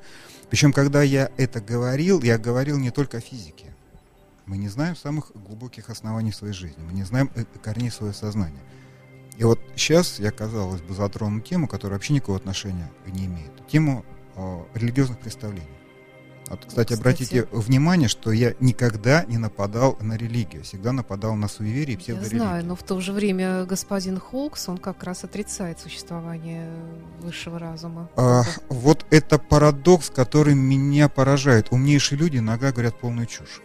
[0.49, 3.65] Причем, когда я это говорил, я говорил не только о физике.
[4.45, 6.83] Мы не знаем самых глубоких оснований своей жизни.
[6.83, 8.59] Мы не знаем э, корней своего сознания.
[9.37, 13.51] И вот сейчас я, казалось бы, затрону тему, которая вообще никакого отношения не имеет.
[13.67, 15.67] Тему э, религиозных представлений.
[16.51, 16.99] Вот, кстати, Кстати.
[16.99, 21.99] обратите внимание, что я никогда не нападал на религию, всегда нападал на суеверие и Я
[21.99, 22.41] псевдорелигию.
[22.41, 26.69] знаю, но в то же время господин Холкс, он как раз отрицает существование
[27.21, 28.09] высшего разума.
[28.17, 31.67] А, вот это парадокс, который меня поражает.
[31.71, 33.61] Умнейшие люди иногда говорят полную чушь.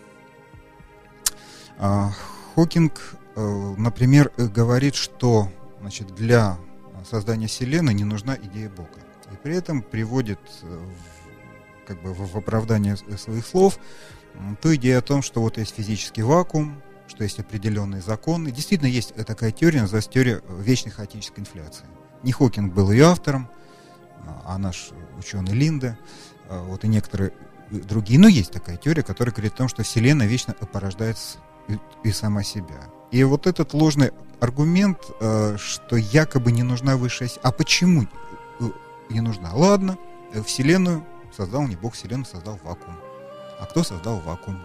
[1.78, 2.12] А,
[2.54, 6.56] Хокинг, э, например, э, говорит, что значит, для
[7.10, 9.00] создания Вселенной не нужна идея Бога.
[9.32, 11.15] И при этом приводит э, в,
[11.86, 13.78] как бы в оправдание с- своих слов
[14.60, 18.50] ту идею о том, что вот есть физический вакуум, что есть определенные законы.
[18.50, 21.86] Действительно, есть э, такая теория, называется теория э, вечной хаотической инфляции.
[22.22, 23.48] Не Хокинг был ее автором,
[24.26, 25.98] а а наш ученый Линда,
[26.48, 27.32] а, вот и некоторые
[27.70, 28.18] э, другие.
[28.18, 31.16] Но есть такая теория, которая говорит о том, что Вселенная вечно порождает
[32.04, 32.88] и, сама себя.
[33.10, 37.30] И вот этот ложный аргумент, э, что якобы не нужна высшая.
[37.42, 38.06] А почему
[38.60, 38.64] э,
[39.10, 39.52] не нужна?
[39.54, 39.96] Ладно,
[40.32, 41.04] э, Вселенную
[41.36, 42.96] создал не Бог, Вселенную создал вакуум.
[43.60, 44.62] А кто создал вакуум?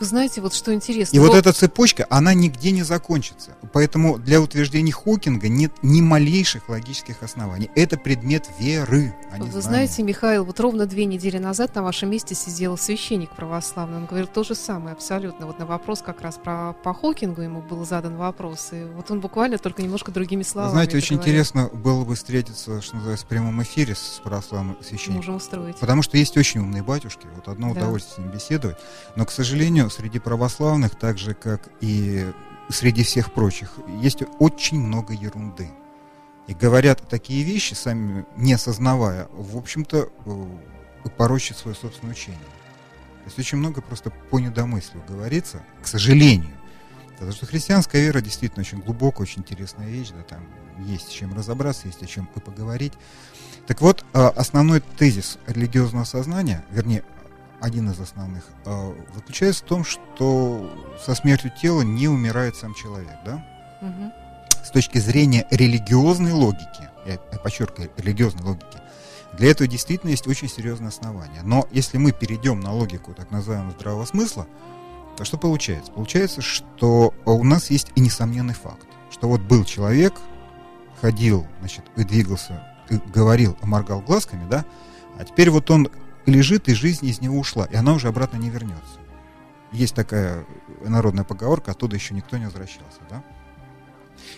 [0.00, 1.16] Вы знаете, вот что интересно.
[1.16, 3.56] И вот вот- эта цепочка, она нигде не закончится.
[3.72, 7.70] Поэтому для утверждений Хокинга нет ни малейших логических оснований.
[7.74, 9.62] Это предмет веры, а не Вы знания.
[9.62, 13.96] знаете, Михаил, вот ровно две недели назад на вашем месте сидел священник православный.
[13.98, 15.46] Он говорил то же самое абсолютно.
[15.46, 18.68] Вот на вопрос как раз про по Хокингу ему был задан вопрос.
[18.72, 20.70] И вот он буквально только немножко другими Вы словами.
[20.72, 21.32] знаете, это очень говорил.
[21.34, 25.16] интересно было бы встретиться, что называется, в прямом эфире с православным священником.
[25.16, 25.76] Можем устроить.
[25.78, 27.80] Потому что есть очень умные батюшки, вот одно Да.
[27.80, 28.76] удовольствие с ним беседовать.
[29.16, 32.30] Но, к сожалению, среди православных, так же, как и
[32.68, 35.70] среди всех прочих, есть очень много ерунды.
[36.46, 42.38] И говорят такие вещи, сами не осознавая, в общем-то, э, порочат свое собственное учение.
[42.38, 46.56] То есть очень много просто по недомыслию говорится, к сожалению.
[47.12, 50.46] Потому что христианская вера действительно очень глубокая, очень интересная вещь, да, там
[50.86, 52.92] есть с чем разобраться, есть о чем и поговорить.
[53.66, 57.02] Так вот, а, основной тезис религиозного сознания, вернее,
[57.60, 60.70] один из основных, а, заключается в том, что
[61.04, 63.44] со смертью тела не умирает сам человек, да?
[63.80, 64.12] Мгм.
[64.64, 68.78] С точки зрения религиозной логики, я, я подчеркиваю, религиозной логики,
[69.36, 71.42] для этого действительно есть очень серьезные основания.
[71.42, 74.46] Но если мы перейдем на логику так называемого здравого смысла,
[75.16, 75.92] то что получается?
[75.92, 80.14] Получается, что у нас есть и несомненный факт, что вот был человек,
[81.00, 84.64] ходил, значит, и двигался, и говорил, моргал глазками, да,
[85.18, 85.88] а теперь вот он
[86.30, 88.98] лежит, и жизнь из него ушла, и она уже обратно не вернется.
[89.72, 90.44] Есть такая
[90.82, 93.22] народная поговорка, оттуда еще никто не возвращался, да.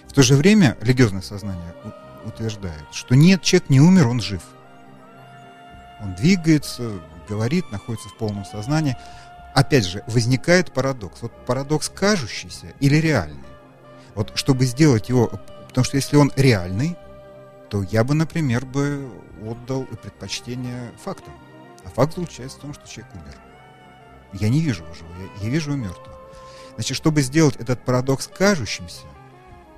[0.09, 1.75] В то же время религиозное сознание
[2.25, 4.43] утверждает, что нет, человек не умер, он жив.
[6.01, 8.97] Он двигается, говорит, находится в полном сознании.
[9.55, 11.23] Опять же, возникает парадокс.
[11.23, 13.45] Вот парадокс кажущийся или реальный.
[14.15, 15.29] Вот чтобы сделать его,
[15.69, 16.97] потому что если он реальный,
[17.69, 19.09] то я бы, например, бы
[19.43, 21.33] отдал предпочтение фактам.
[21.91, 23.35] Факт заключается в том, что человек умер.
[24.33, 26.19] Я не вижу его живого, я, я вижу его мертвого.
[26.75, 29.03] Значит, чтобы сделать этот парадокс кажущимся,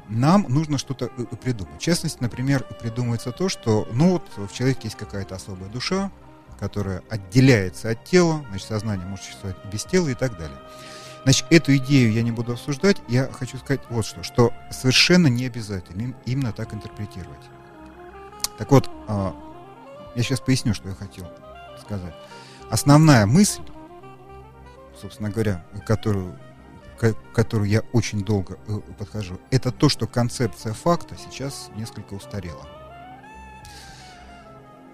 [0.08, 1.76] нам нужно что-то э, э, придумать.
[1.76, 6.10] В частности, например, придумывается то, что ну вот в человеке есть какая-то особая душа,
[6.58, 10.58] которая отделяется от тела, значит, сознание может существовать без тела и так далее.
[11.24, 15.46] Значит, эту идею я не буду обсуждать, я хочу сказать вот что, что совершенно не
[15.46, 17.42] обязательно им- именно так интерпретировать.
[18.58, 19.34] Так вот, а,
[20.14, 21.28] я сейчас поясню, что я хотел
[21.82, 22.14] сказать.
[22.70, 23.62] Основная мысль,
[25.00, 26.38] собственно говоря, которую,
[26.98, 32.66] ко- которую я очень долго э, подхожу, это то, что концепция факта сейчас несколько устарела.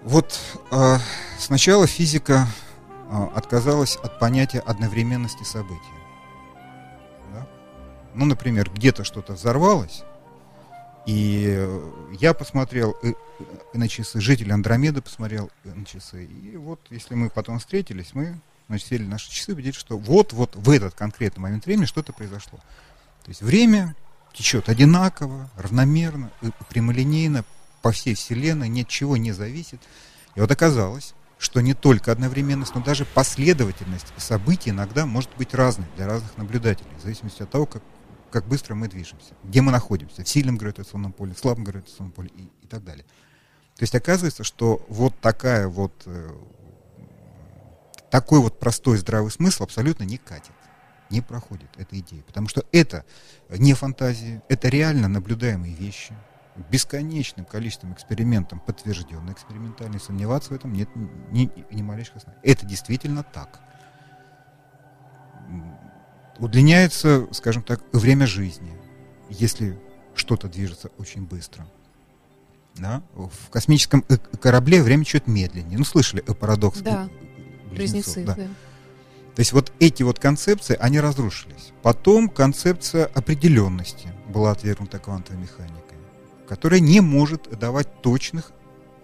[0.03, 0.39] Вот
[0.71, 0.99] а,
[1.37, 2.47] сначала физика
[3.11, 5.93] а, отказалась от понятия одновременности событий.
[7.33, 7.47] Да?
[8.13, 10.03] Ну, например, где-то что-то взорвалось,
[11.05, 16.25] и э, я посмотрел э, э, на часы, житель Андромеды посмотрел на часы.
[16.25, 20.55] И вот, если мы потом встретились, мы значит, сели на наши часы, убедились, что вот-вот
[20.55, 22.59] в этот конкретный момент времени что-то произошло.
[23.23, 23.95] То есть время
[24.33, 26.31] течет одинаково, равномерно,
[26.69, 27.43] прямолинейно,
[27.81, 29.81] по всей Вселенной, ни от чего не зависит.
[30.35, 35.87] И вот оказалось, что не только одновременность, но даже последовательность событий иногда может быть разной
[35.95, 37.81] для разных наблюдателей, в зависимости от того, как,
[38.29, 42.29] как быстро мы движемся, где мы находимся, в сильном гравитационном поле, в слабом гравитационном поле
[42.35, 43.05] и, и так далее.
[43.75, 46.29] То есть оказывается, что вот такая вот э,
[48.09, 50.51] такой вот простой здравый смысл абсолютно не катит,
[51.09, 53.05] не проходит эта идея, потому что это
[53.49, 56.13] не фантазии, это реально наблюдаемые вещи,
[56.69, 62.41] бесконечным количеством экспериментов подтвержденно экспериментально, сомневаться в этом нет ни, ни, ни малейших оснований.
[62.43, 63.59] Это действительно так.
[66.39, 68.71] Удлиняется, скажем так, время жизни,
[69.29, 69.77] если
[70.15, 71.67] что-то движется очень быстро.
[72.75, 73.03] Да?
[73.13, 75.77] В космическом э- корабле время чуть медленнее.
[75.77, 77.09] Ну, слышали э, парадокс Да,
[77.71, 78.35] э, Близнецы, да.
[78.35, 78.47] да.
[79.35, 81.71] То есть вот эти вот концепции, они разрушились.
[81.81, 85.97] Потом концепция определенности была отвергнута квантовой механикой,
[86.47, 88.51] которая не может давать точных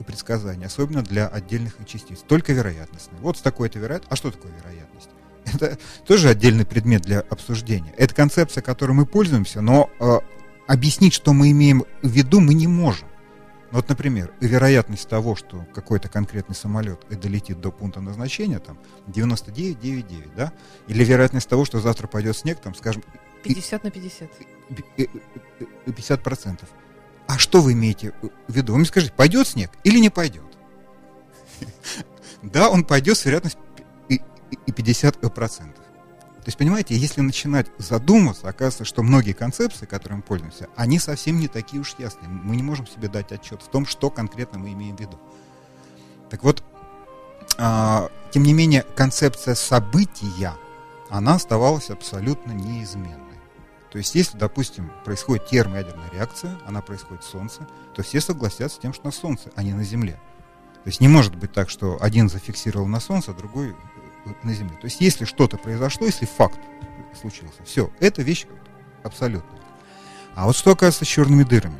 [0.05, 3.19] предсказаний, особенно для отдельных частиц, только вероятностные.
[3.21, 4.13] Вот с такой-то вероятностью.
[4.13, 5.09] А что такое вероятность?
[5.45, 7.93] Это тоже отдельный предмет для обсуждения.
[7.97, 10.19] Это концепция, которой мы пользуемся, но э,
[10.67, 13.07] объяснить, что мы имеем в виду, мы не можем.
[13.71, 18.77] Ну, Вот, например, вероятность того, что какой-то конкретный самолет долетит до пункта назначения, там,
[19.07, 20.53] 99,99, да?
[20.87, 23.03] Или вероятность того, что завтра пойдет снег, там, скажем,
[23.43, 24.29] 50 на 50.
[24.97, 25.05] э, э,
[25.85, 26.59] э, 50%.
[27.27, 28.13] А что вы имеете
[28.47, 28.73] в виду?
[28.73, 30.43] Вы мне скажите, пойдет снег или не пойдет?
[32.41, 33.59] Да, он пойдет с вероятностью
[34.55, 35.75] и- и- и 50%.
[35.75, 41.39] То есть, понимаете, если начинать задумываться, оказывается, что многие концепции, которыми мы пользуемся, они совсем
[41.39, 42.29] не такие уж ясные.
[42.29, 45.19] Мы не можем себе дать отчет в том, что конкретно мы имеем в виду.
[46.29, 46.63] Так вот,
[47.57, 50.53] а, тем не менее, концепция события,
[51.09, 53.21] она оставалась абсолютно неизменной.
[53.91, 58.79] То есть, если, допустим, происходит термоядерная реакция, она происходит в Солнце, то все согласятся с
[58.79, 60.19] тем, что на Солнце, а не на Земле.
[60.83, 63.73] То есть не может быть так, что один зафиксировал на Солнце, а другой э,
[64.43, 64.75] на Земле.
[64.79, 66.59] То есть если что-то произошло, если факт
[67.19, 68.45] случился, все, это вещь
[69.03, 69.61] абсолютная.
[70.35, 71.79] А вот что оказывается с черными дырами?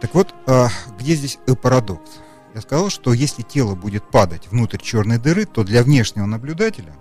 [0.00, 0.68] Так вот, а,
[0.98, 2.10] где здесь э, парадокс?
[2.54, 6.94] Я сказал, что если тело будет падать внутрь черной дыры, то для внешнего наблюдателя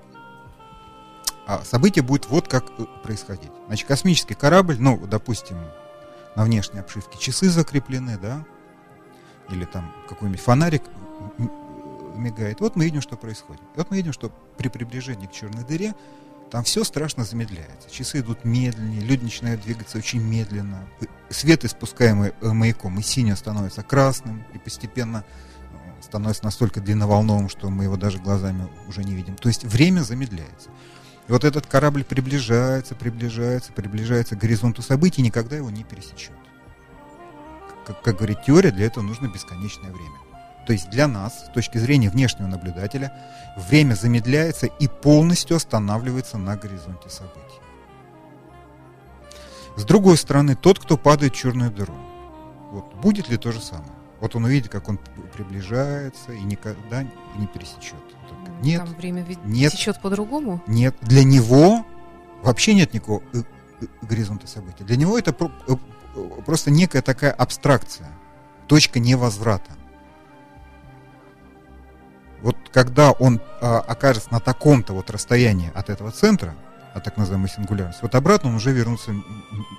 [1.47, 3.51] а, событие будет вот как э, происходить.
[3.67, 5.57] Значит, космический корабль, ну, допустим,
[6.35, 8.45] на внешней обшивке часы закреплены, да,
[9.49, 10.83] или там какой-нибудь фонарик
[12.17, 12.59] мигает.
[12.59, 13.63] Вот мы видим, что происходит.
[13.75, 15.95] И вот мы видим, что при приближении к черной дыре
[16.51, 17.89] там все страшно замедляется.
[17.89, 20.87] Часы идут медленнее, люди начинают двигаться очень медленно.
[21.29, 25.25] Свет, испускаемый э, маяком из синего, становится красным и постепенно
[25.71, 29.35] э, становится настолько длинноволновым, что мы его даже глазами уже не видим.
[29.35, 30.69] То есть время замедляется.
[31.27, 36.31] И вот этот корабль приближается, приближается, приближается к горизонту событий, и никогда его не пересечет.
[37.85, 40.17] Как, как говорит теория, для этого нужно бесконечное время.
[40.65, 43.13] То есть для нас, с точки зрения внешнего наблюдателя,
[43.55, 47.61] время замедляется и полностью останавливается на горизонте событий.
[49.77, 51.95] С другой стороны, тот, кто падает в черную дыру,
[52.71, 53.91] вот, будет ли то же самое?
[54.21, 54.97] Вот он увидит, как он
[55.33, 57.95] приближается и никогда не пересечет.
[58.61, 59.73] Нет, Там время ведь нет.
[59.73, 60.63] течет по-другому.
[60.65, 61.85] нет, для него
[62.41, 63.43] вообще нет никакого э,
[63.81, 64.83] э, горизонта событий.
[64.85, 65.35] Для него это
[65.67, 65.75] э,
[66.45, 68.07] просто некая такая абстракция,
[68.67, 69.71] точка невозврата.
[72.45, 76.53] Вот когда он а, окажется на таком-то вот расстоянии от этого центра,
[76.93, 79.13] от так называемой сингулярности, вот обратно он уже вернуться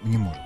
[0.02, 0.40] не может.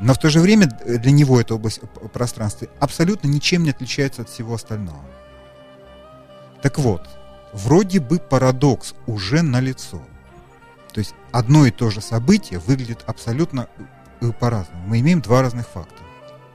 [0.00, 4.22] Но в то же время для него эта область п- пространства абсолютно ничем не отличается
[4.22, 5.04] от всего остального.
[6.62, 7.08] Так вот,
[7.52, 10.02] вроде бы парадокс уже налицо.
[10.92, 13.68] То есть одно и то же событие выглядит абсолютно
[14.20, 14.88] э, по-разному.
[14.88, 16.02] Мы имеем два разных факта.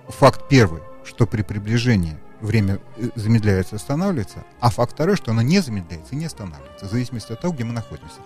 [0.09, 5.59] Факт первый, что при приближении время э, замедляется останавливается, а факт второй, что оно не
[5.59, 8.19] замедляется и не останавливается, в зависимости от того, где мы находимся.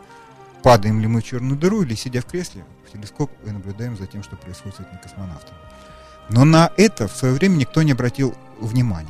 [0.63, 4.05] Падаем ли мы в черную дыру или, сидя в кресле, в телескоп и наблюдаем за
[4.05, 5.57] тем, что происходит с этими космонавтами.
[6.29, 9.09] Но на это в свое время никто не обратил внимания.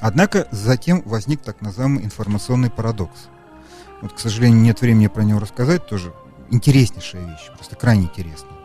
[0.00, 3.28] Однако затем возник так называемый информационный парадокс.
[4.02, 6.12] Вот, к сожалению, нет времени про него рассказать, тоже
[6.50, 8.55] интереснейшая вещь, просто крайне интересная.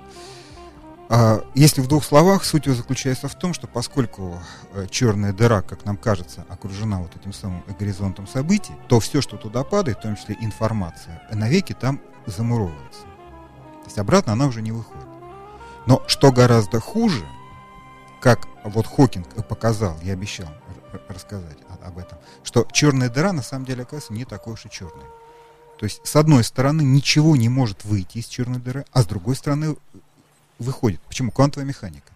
[1.14, 4.40] А, Если в двух словах, суть его заключается в том, что поскольку
[4.72, 9.36] э, черная дыра, как нам кажется, окружена вот этим самым горизонтом событий, то все, что
[9.36, 13.02] туда падает, в том числе информация, навеки там замуровывается.
[13.02, 15.06] То есть обратно она уже не выходит.
[15.86, 17.26] Но что гораздо хуже,
[18.22, 20.48] как вот Хокинг показал, я обещал
[21.10, 25.04] рассказать об этом, что черная дыра на самом деле оказывается не такой уж и черной.
[25.78, 29.36] То есть, с одной стороны, ничего не может выйти из черной дыры, а с другой
[29.36, 29.76] стороны,
[30.62, 31.02] выходит.
[31.02, 31.32] Почему?
[31.32, 32.12] Квантовая механика.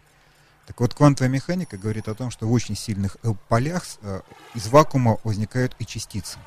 [0.67, 4.21] Так вот, квантовая механика говорит о том, что в очень сильных э, полях э,
[4.55, 6.37] из вакуума возникают и частицы.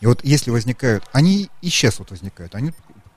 [0.00, 2.72] И вот если возникают, они и сейчас вот возникают, они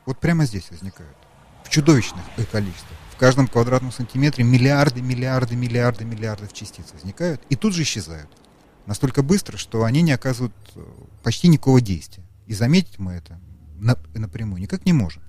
[0.05, 1.15] вот прямо здесь возникают,
[1.63, 2.97] в чудовищных э, количествах.
[3.11, 8.29] В каждом квадратном сантиметре миллиарды, миллиарды, миллиарды, миллиардов частиц возникают и тут же исчезают.
[8.85, 10.53] Настолько быстро, что они не оказывают
[11.23, 12.23] почти никакого действия.
[12.45, 13.39] И заметить мы это
[13.79, 15.21] на- напрямую никак не можем.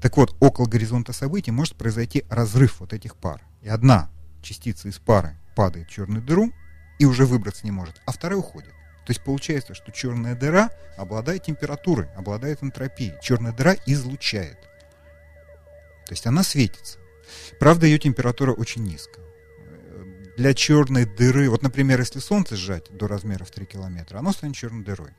[0.00, 3.42] Так вот, около горизонта событий может произойти разрыв вот этих пар.
[3.60, 4.10] И одна
[4.42, 6.52] частица из пары падает в черную дыру
[6.98, 8.70] и уже выбраться не может, а вторая уходит.
[9.06, 13.14] То есть получается, что черная дыра обладает температурой, обладает энтропией.
[13.20, 14.58] Черная дыра излучает.
[16.06, 16.98] То есть она светится.
[17.58, 19.24] Правда, ее температура очень низкая.
[20.36, 24.84] Для черной дыры, вот, например, если Солнце сжать до размеров 3 километра, оно станет черной
[24.84, 25.10] дырой.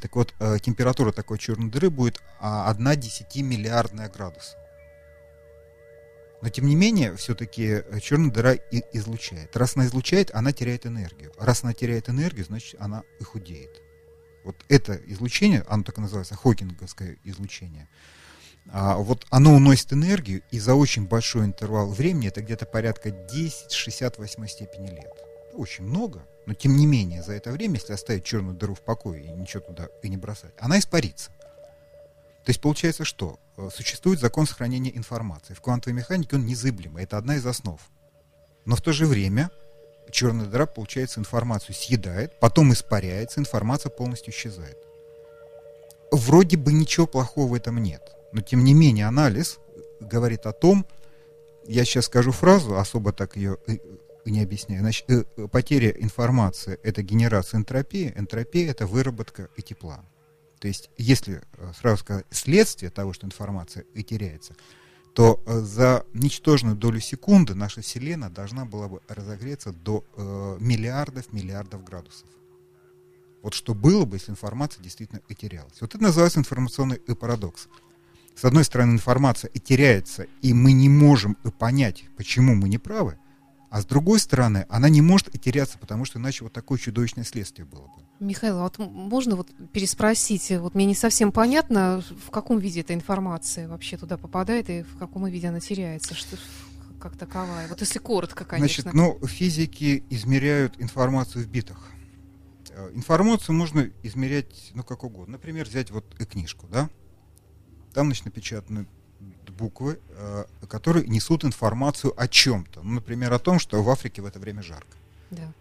[0.00, 4.56] Так вот, э, температура такой черной дыры будет а, 1 десятимиллиардная градуса.
[6.42, 9.54] Но тем не менее, все-таки черная дыра и излучает.
[9.56, 11.32] Раз она излучает, она теряет энергию.
[11.38, 13.82] Раз она теряет энергию, значит она и худеет.
[14.42, 17.88] Вот это излучение, оно так и называется, хокинговское излучение,
[18.72, 24.46] а, вот оно уносит энергию, и за очень большой интервал времени, это где-то порядка 10-68
[24.48, 25.29] степени лет.
[25.54, 29.24] Очень много, но тем не менее, за это время, если оставить черную дыру в покое
[29.24, 31.30] и ничего туда и не бросать, она испарится.
[32.44, 33.38] То есть получается что?
[33.56, 35.54] Э, Существует закон сохранения информации.
[35.54, 37.80] В квантовой механике он незыблемый, это одна из основ.
[38.64, 39.50] Но в то же время
[40.10, 44.78] черная дыра, получается, информацию съедает, потом испаряется, информация полностью исчезает.
[46.10, 48.02] Вроде бы ничего плохого в этом нет.
[48.32, 49.58] Но тем не менее анализ
[50.00, 50.86] говорит о том,
[51.66, 53.58] я сейчас скажу фразу, особо так ее
[54.24, 54.82] не объясняю.
[54.82, 60.04] Значит, э, э, потеря информации– это генерация энтропии, энтропия– это выработка и тепла.
[60.60, 64.54] То есть, если э, сразу сказать следствие того, что информация и теряется,
[65.14, 71.32] то э, за ничтожную долю секунды наша Вселенная должна была бы разогреться до э, миллиардов,
[71.32, 72.28] миллиардов градусов.
[73.42, 75.80] Вот что было бы, если информация действительно и терялась.
[75.80, 77.68] Вот это называется информационный парадокс.
[78.36, 83.18] С одной стороны, информация и теряется, и мы не можем понять, почему мы не правы,
[83.70, 87.24] а с другой стороны, она не может и теряться, потому что иначе вот такое чудовищное
[87.24, 88.02] следствие было бы.
[88.18, 90.50] Михаил, а вот можно вот переспросить?
[90.58, 94.98] Вот мне не совсем понятно, в каком виде эта информация вообще туда попадает и в
[94.98, 96.36] каком виде она теряется, что
[97.00, 97.68] как таковая.
[97.68, 98.82] Вот если коротко, конечно.
[98.82, 101.78] Значит, ну, физики измеряют информацию в битах.
[102.70, 105.32] Э, Информацию можно измерять, ну, как угодно.
[105.32, 106.90] Например, взять вот и книжку, да?
[107.94, 108.86] Там, значит, напечатаны
[109.48, 112.82] буквы, э, которые несут информацию о чем-то.
[112.82, 114.96] Ну, например, о том, что в Африке в это время жарко.
[115.30, 115.52] Да.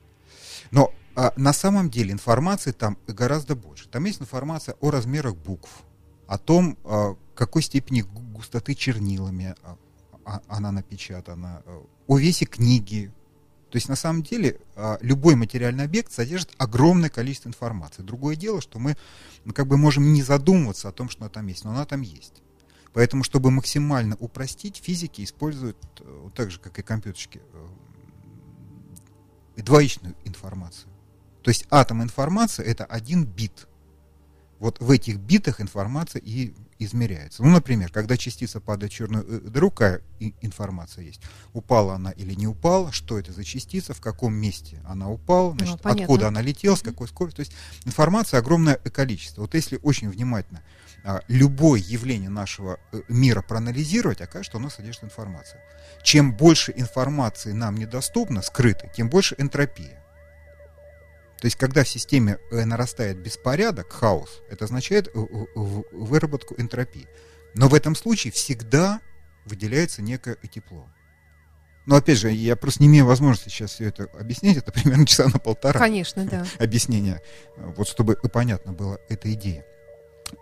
[0.71, 3.87] Но а, на самом деле информации там гораздо больше.
[3.89, 5.69] Там есть информация о размерах букв,
[6.27, 9.77] о том, а, какой степени гу- густоты чернилами а,
[10.25, 13.11] а, она напечатана, а, о весе книги.
[13.69, 18.01] То есть на самом деле а, любой материальный объект содержит огромное количество информации.
[18.01, 18.95] Другое дело, что мы
[19.45, 22.01] ну, как бы можем не задумываться о том, что она там есть, но она там
[22.01, 22.41] есть.
[22.93, 27.67] Поэтому, чтобы максимально упростить, физики используют, э, так же, как и компьютерщики, э,
[29.61, 30.89] двоичную информацию.
[31.43, 33.67] То есть атом информации это один бит.
[34.59, 37.43] Вот в этих битах информация и измеряется.
[37.43, 41.21] Ну, например, когда частица падает в черную э, дыру, какая и- информация есть?
[41.53, 42.91] Упала она или не упала?
[42.91, 43.93] Что это за частица?
[43.93, 45.51] В каком месте она упала?
[45.53, 46.03] Значит, Ну, понятно.
[46.03, 46.75] откуда она летела?
[46.75, 47.45] С какой скоростью?
[47.45, 47.53] То есть
[47.85, 49.41] информации огромное количество.
[49.41, 50.61] Вот если очень внимательно
[51.27, 55.61] любое явление нашего э, мира проанализировать, окажется, что оно содержит информацию.
[56.03, 60.03] Чем больше информации нам недоступно, скрытой, тем больше энтропия.
[61.39, 65.11] То есть, когда в системе э, нарастает беспорядок, хаос, это означает э,
[65.55, 67.07] выработку энтропии.
[67.55, 68.99] Но в этом случае всегда
[69.45, 70.89] выделяется некое тепло.
[71.85, 75.27] Но опять же, я просто не имею возможности сейчас все это объяснить, это примерно часа
[75.27, 76.45] на полтора Конечно, да.
[76.59, 77.21] объяснение,
[77.55, 79.65] вот чтобы понятно было эта идея.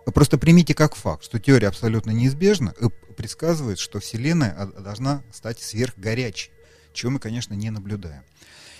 [0.06, 2.74] Просто примите как факт, что теория абсолютно неизбежна,
[3.18, 6.52] предсказывает, что Вселенная а, должна стать сверхгорячей,
[6.94, 8.24] чего мы, конечно, не наблюдаем.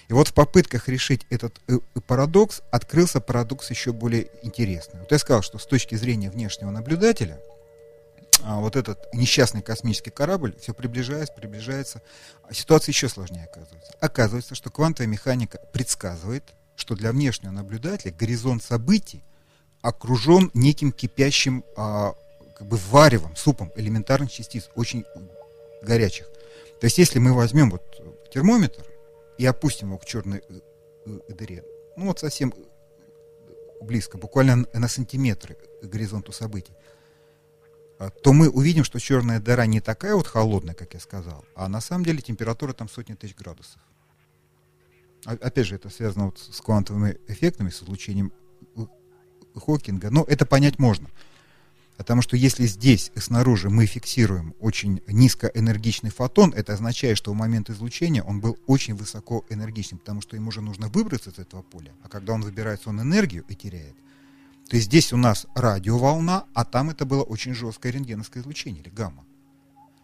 [0.08, 5.02] И вот в попытках решить этот э, э, парадокс открылся парадокс еще более интересный.
[5.02, 7.42] Вот я сказал, что с точки зрения внешнего наблюдателя,
[8.44, 12.02] а, вот этот несчастный космический корабль все приближается, приближается,
[12.48, 13.94] а ситуация еще сложнее оказывается.
[14.00, 19.24] Оказывается, что квантовая механика предсказывает, что для внешнего наблюдателя горизонт событий
[19.82, 22.14] окружен неким кипящим а,
[22.58, 25.06] как бы варевом, супом элементарных частиц, очень
[25.82, 26.28] горячих.
[26.80, 27.84] То есть, если мы возьмем вот
[28.34, 28.86] термометр
[29.38, 30.60] и опустим его к черной э,
[31.06, 31.64] э, дыре,
[31.96, 32.54] ну вот совсем
[33.82, 36.74] близко, буквально на- сантиметры к горизонту событий,
[38.00, 41.68] а, то мы увидим, что черная дыра не такая вот холодная, как я сказал, а
[41.68, 43.82] на самом деле температура там сотни тысяч градусов.
[45.26, 48.47] А- Опять же, это связано вот с квантовыми эффектами, с излучением э,
[49.60, 50.10] Хокинга.
[50.10, 51.08] Но это понять можно.
[51.98, 57.36] Потому что если здесь и снаружи мы фиксируем очень низкоэнергичный фотон, это означает, что в
[57.36, 61.92] момент излучения он был очень высокоэнергичным, потому что ему уже нужно выбраться из этого поля.
[62.04, 63.96] А когда он выбирается, он энергию и теряет.
[64.70, 68.90] То есть здесь у нас радиоволна, а там это было очень жесткое рентгеновское излучение или
[68.90, 69.26] гамма.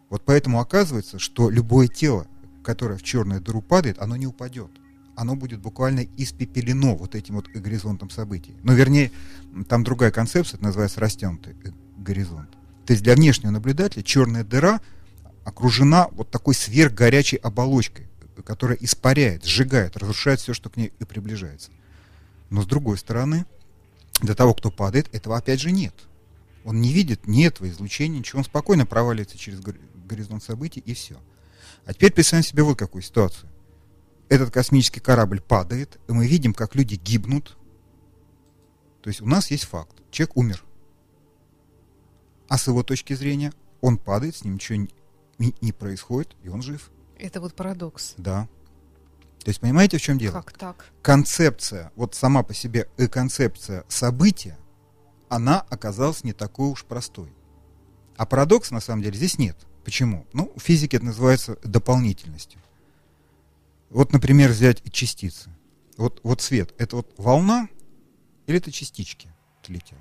[0.09, 2.27] Вот поэтому оказывается, что любое тело,
[2.63, 4.71] которое в черную дыру падает, оно не упадет.
[5.15, 8.55] Оно будет буквально испепелено вот этим вот горизонтом событий.
[8.63, 9.11] Но вернее,
[9.69, 12.49] там другая концепция, это называется растянутый э, горизонт.
[12.85, 14.81] То есть для внешнего наблюдателя черная дыра
[15.43, 18.07] окружена вот такой сверхгорячей оболочкой,
[18.45, 21.71] которая испаряет, сжигает, разрушает все, что к ней и приближается.
[22.49, 23.45] Но с другой стороны,
[24.21, 25.93] для того, кто падает, этого опять же нет.
[26.65, 28.39] Он не видит ни этого излучения, ничего.
[28.39, 29.75] Он спокойно проваливается через гор-
[30.07, 31.17] горизонт событий и все.
[31.85, 33.49] А теперь представим себе вот какую ситуацию.
[34.33, 37.55] Этот космический корабль падает, и мы видим, как люди гибнут.
[39.03, 40.01] То есть у нас есть факт.
[40.09, 40.63] Человек умер.
[42.49, 44.87] А с его точки зрения, он падает, с ним ничего
[45.37, 46.89] не- не, происходит, и он жив.
[47.19, 48.15] Это вот парадокс.
[48.17, 48.49] Да.
[49.43, 50.33] То есть понимаете, в чем дело?
[50.33, 50.87] Как так?
[51.03, 54.57] концепция, вот сама по себе э, концепция события,
[55.29, 57.31] она оказалась не такой уж простой.
[58.17, 59.57] А парадокс на самом деле здесь нет.
[59.85, 60.25] Почему?
[60.33, 62.62] Ну, в физике это называется дополнительностью.
[63.93, 65.51] Вот, например, взять частицы.
[65.97, 67.67] Вот, вот свет, это вот волна
[68.47, 69.29] или это частички
[69.67, 69.99] летят?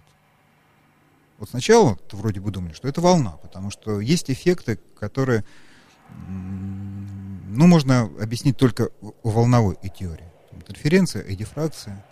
[1.39, 5.45] Вот сначала -то вроде бы думали, что это волна, потому что есть эффекты, которые
[6.27, 10.33] ну, можно объяснить только в волновой теории.
[10.53, 12.03] Интерференция и дифракция.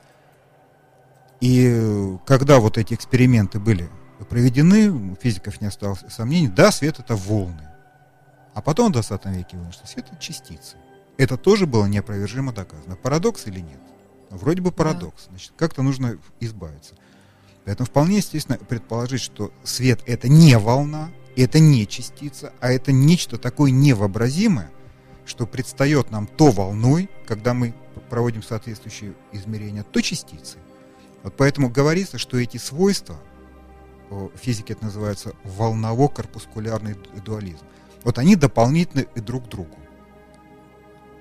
[1.41, 3.89] И когда вот эти эксперименты были
[4.29, 7.67] проведены, у физиков не осталось сомнений, да, свет это волны.
[8.53, 10.77] А потом в 20 веке выяснилось, что свет это частицы.
[11.21, 12.97] Это тоже было неопровержимо доказано.
[12.97, 13.79] Парадокс или нет?
[14.31, 15.27] Вроде бы парадокс.
[15.29, 16.95] Значит, как-то нужно избавиться.
[17.67, 23.37] Поэтому вполне естественно предположить, что свет это не волна, это не частица, а это нечто
[23.37, 24.71] такое невообразимое,
[25.27, 27.75] что предстает нам то волной, когда мы
[28.09, 30.61] проводим соответствующие измерения, то частицей.
[31.23, 33.21] Вот поэтому говорится, что эти свойства,
[34.09, 37.67] в физике это называется волново-корпускулярный ду- дуализм,
[38.05, 39.77] вот они дополнительны друг к другу.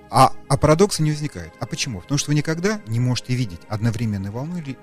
[0.10, 1.54] А, а парадокса не возникает.
[1.60, 2.02] А почему?
[2.02, 4.78] Потому что вы никогда не можете видеть одновременно волну или,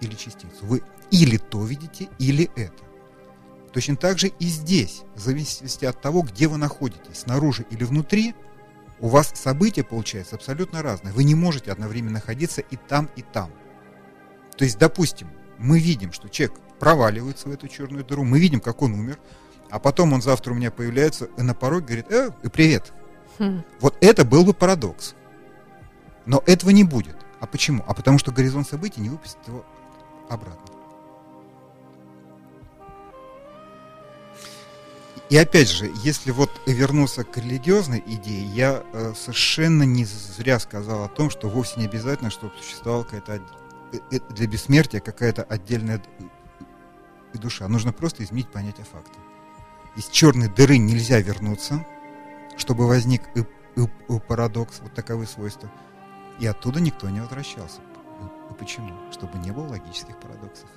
[0.00, 0.58] или частицу.
[0.62, 2.84] Вы или то видите, или это.
[3.72, 8.34] Точно так же и здесь, в зависимости от того, где вы находитесь, снаружи или внутри,
[9.00, 11.12] у вас события получаются абсолютно разные.
[11.12, 13.50] Вы не можете одновременно находиться и там, и там.
[14.56, 18.82] То есть, допустим, мы видим, что человек проваливается в эту черную дыру, мы видим, как
[18.82, 19.18] он умер,
[19.70, 22.92] а потом он завтра у меня появляется и на пороге говорит, э, привет.
[23.80, 25.14] Вот это был бы парадокс.
[26.26, 27.16] Но этого не будет.
[27.40, 27.84] А почему?
[27.86, 29.64] А потому что горизонт событий не выпустит его
[30.28, 30.78] обратно.
[35.30, 41.04] И опять же, если вот вернуться к религиозной идее, я э, совершенно не зря сказал
[41.04, 43.42] о том, что вовсе не обязательно, чтобы существовала какая-то
[43.92, 46.02] э, э, для бессмертия какая-то отдельная
[47.34, 47.68] душа.
[47.68, 49.18] Нужно просто изменить понятие факта.
[49.96, 51.84] Из черной дыры нельзя вернуться,
[52.58, 53.40] чтобы возник и,
[53.80, 55.70] и- и парадокс, вот таковы свойства.
[56.38, 57.80] И оттуда никто не возвращался.
[58.50, 58.90] И- почему?
[59.12, 60.68] Чтобы не было логических парадоксов.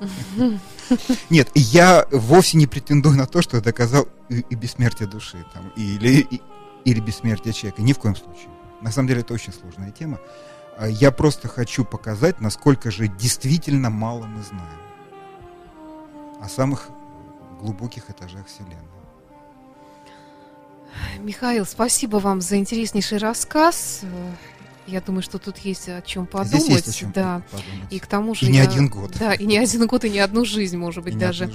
[1.30, 5.68] Нет, я вовсе не претендую на то, что я доказал и, и бессмертие души, там,
[5.76, 6.42] или, и-
[6.84, 7.82] или бессмертие человека.
[7.82, 8.48] Ни в коем случае.
[8.80, 10.18] На самом деле это очень сложная тема.
[10.78, 14.80] А Я просто хочу показать, насколько же действительно мало мы знаем
[16.40, 16.88] о самых
[17.60, 18.76] глубоких этажах Вселенной.
[21.20, 24.02] Михаил, спасибо вам за интереснейший рассказ.
[24.86, 26.62] Я думаю, что тут есть о чем подумать.
[26.62, 27.42] Здесь есть о чем да.
[27.50, 27.92] подумать.
[27.92, 29.12] И к тому же И не я- один год.
[29.18, 31.52] Да, и не один год, и не одну жизнь, может быть, И даже.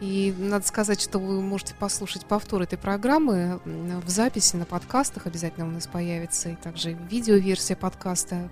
[0.00, 5.26] И надо сказать, что вы можете послушать повтор этой программы в записи на подкастах.
[5.26, 6.50] Обязательно у нас появится.
[6.50, 8.50] И также видеоверсия подкаста.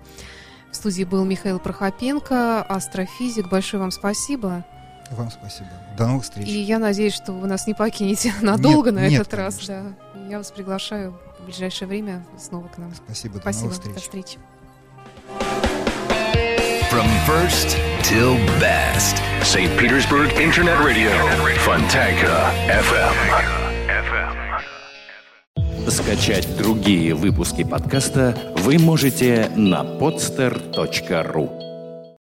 [0.71, 3.47] В студии был Михаил Прохопенко, астрофизик.
[3.47, 4.65] Большое вам спасибо.
[5.11, 5.69] Вам спасибо.
[5.97, 6.47] До новых встреч.
[6.47, 9.59] И я надеюсь, что вы нас не покинете надолго на нет, этот раз.
[9.67, 9.83] Да.
[10.29, 12.93] Я вас приглашаю в ближайшее время снова к нам.
[12.95, 13.65] Спасибо, до Спасибо.
[13.69, 14.03] новых До встреч.
[14.03, 14.37] встречи.
[16.91, 19.21] From first till best.
[19.43, 19.69] St.
[19.77, 21.11] Petersburg Internet Radio.
[21.65, 23.13] Fontanka FM.
[25.89, 31.74] Скачать другие выпуски подкаста вы можете на podster.ru.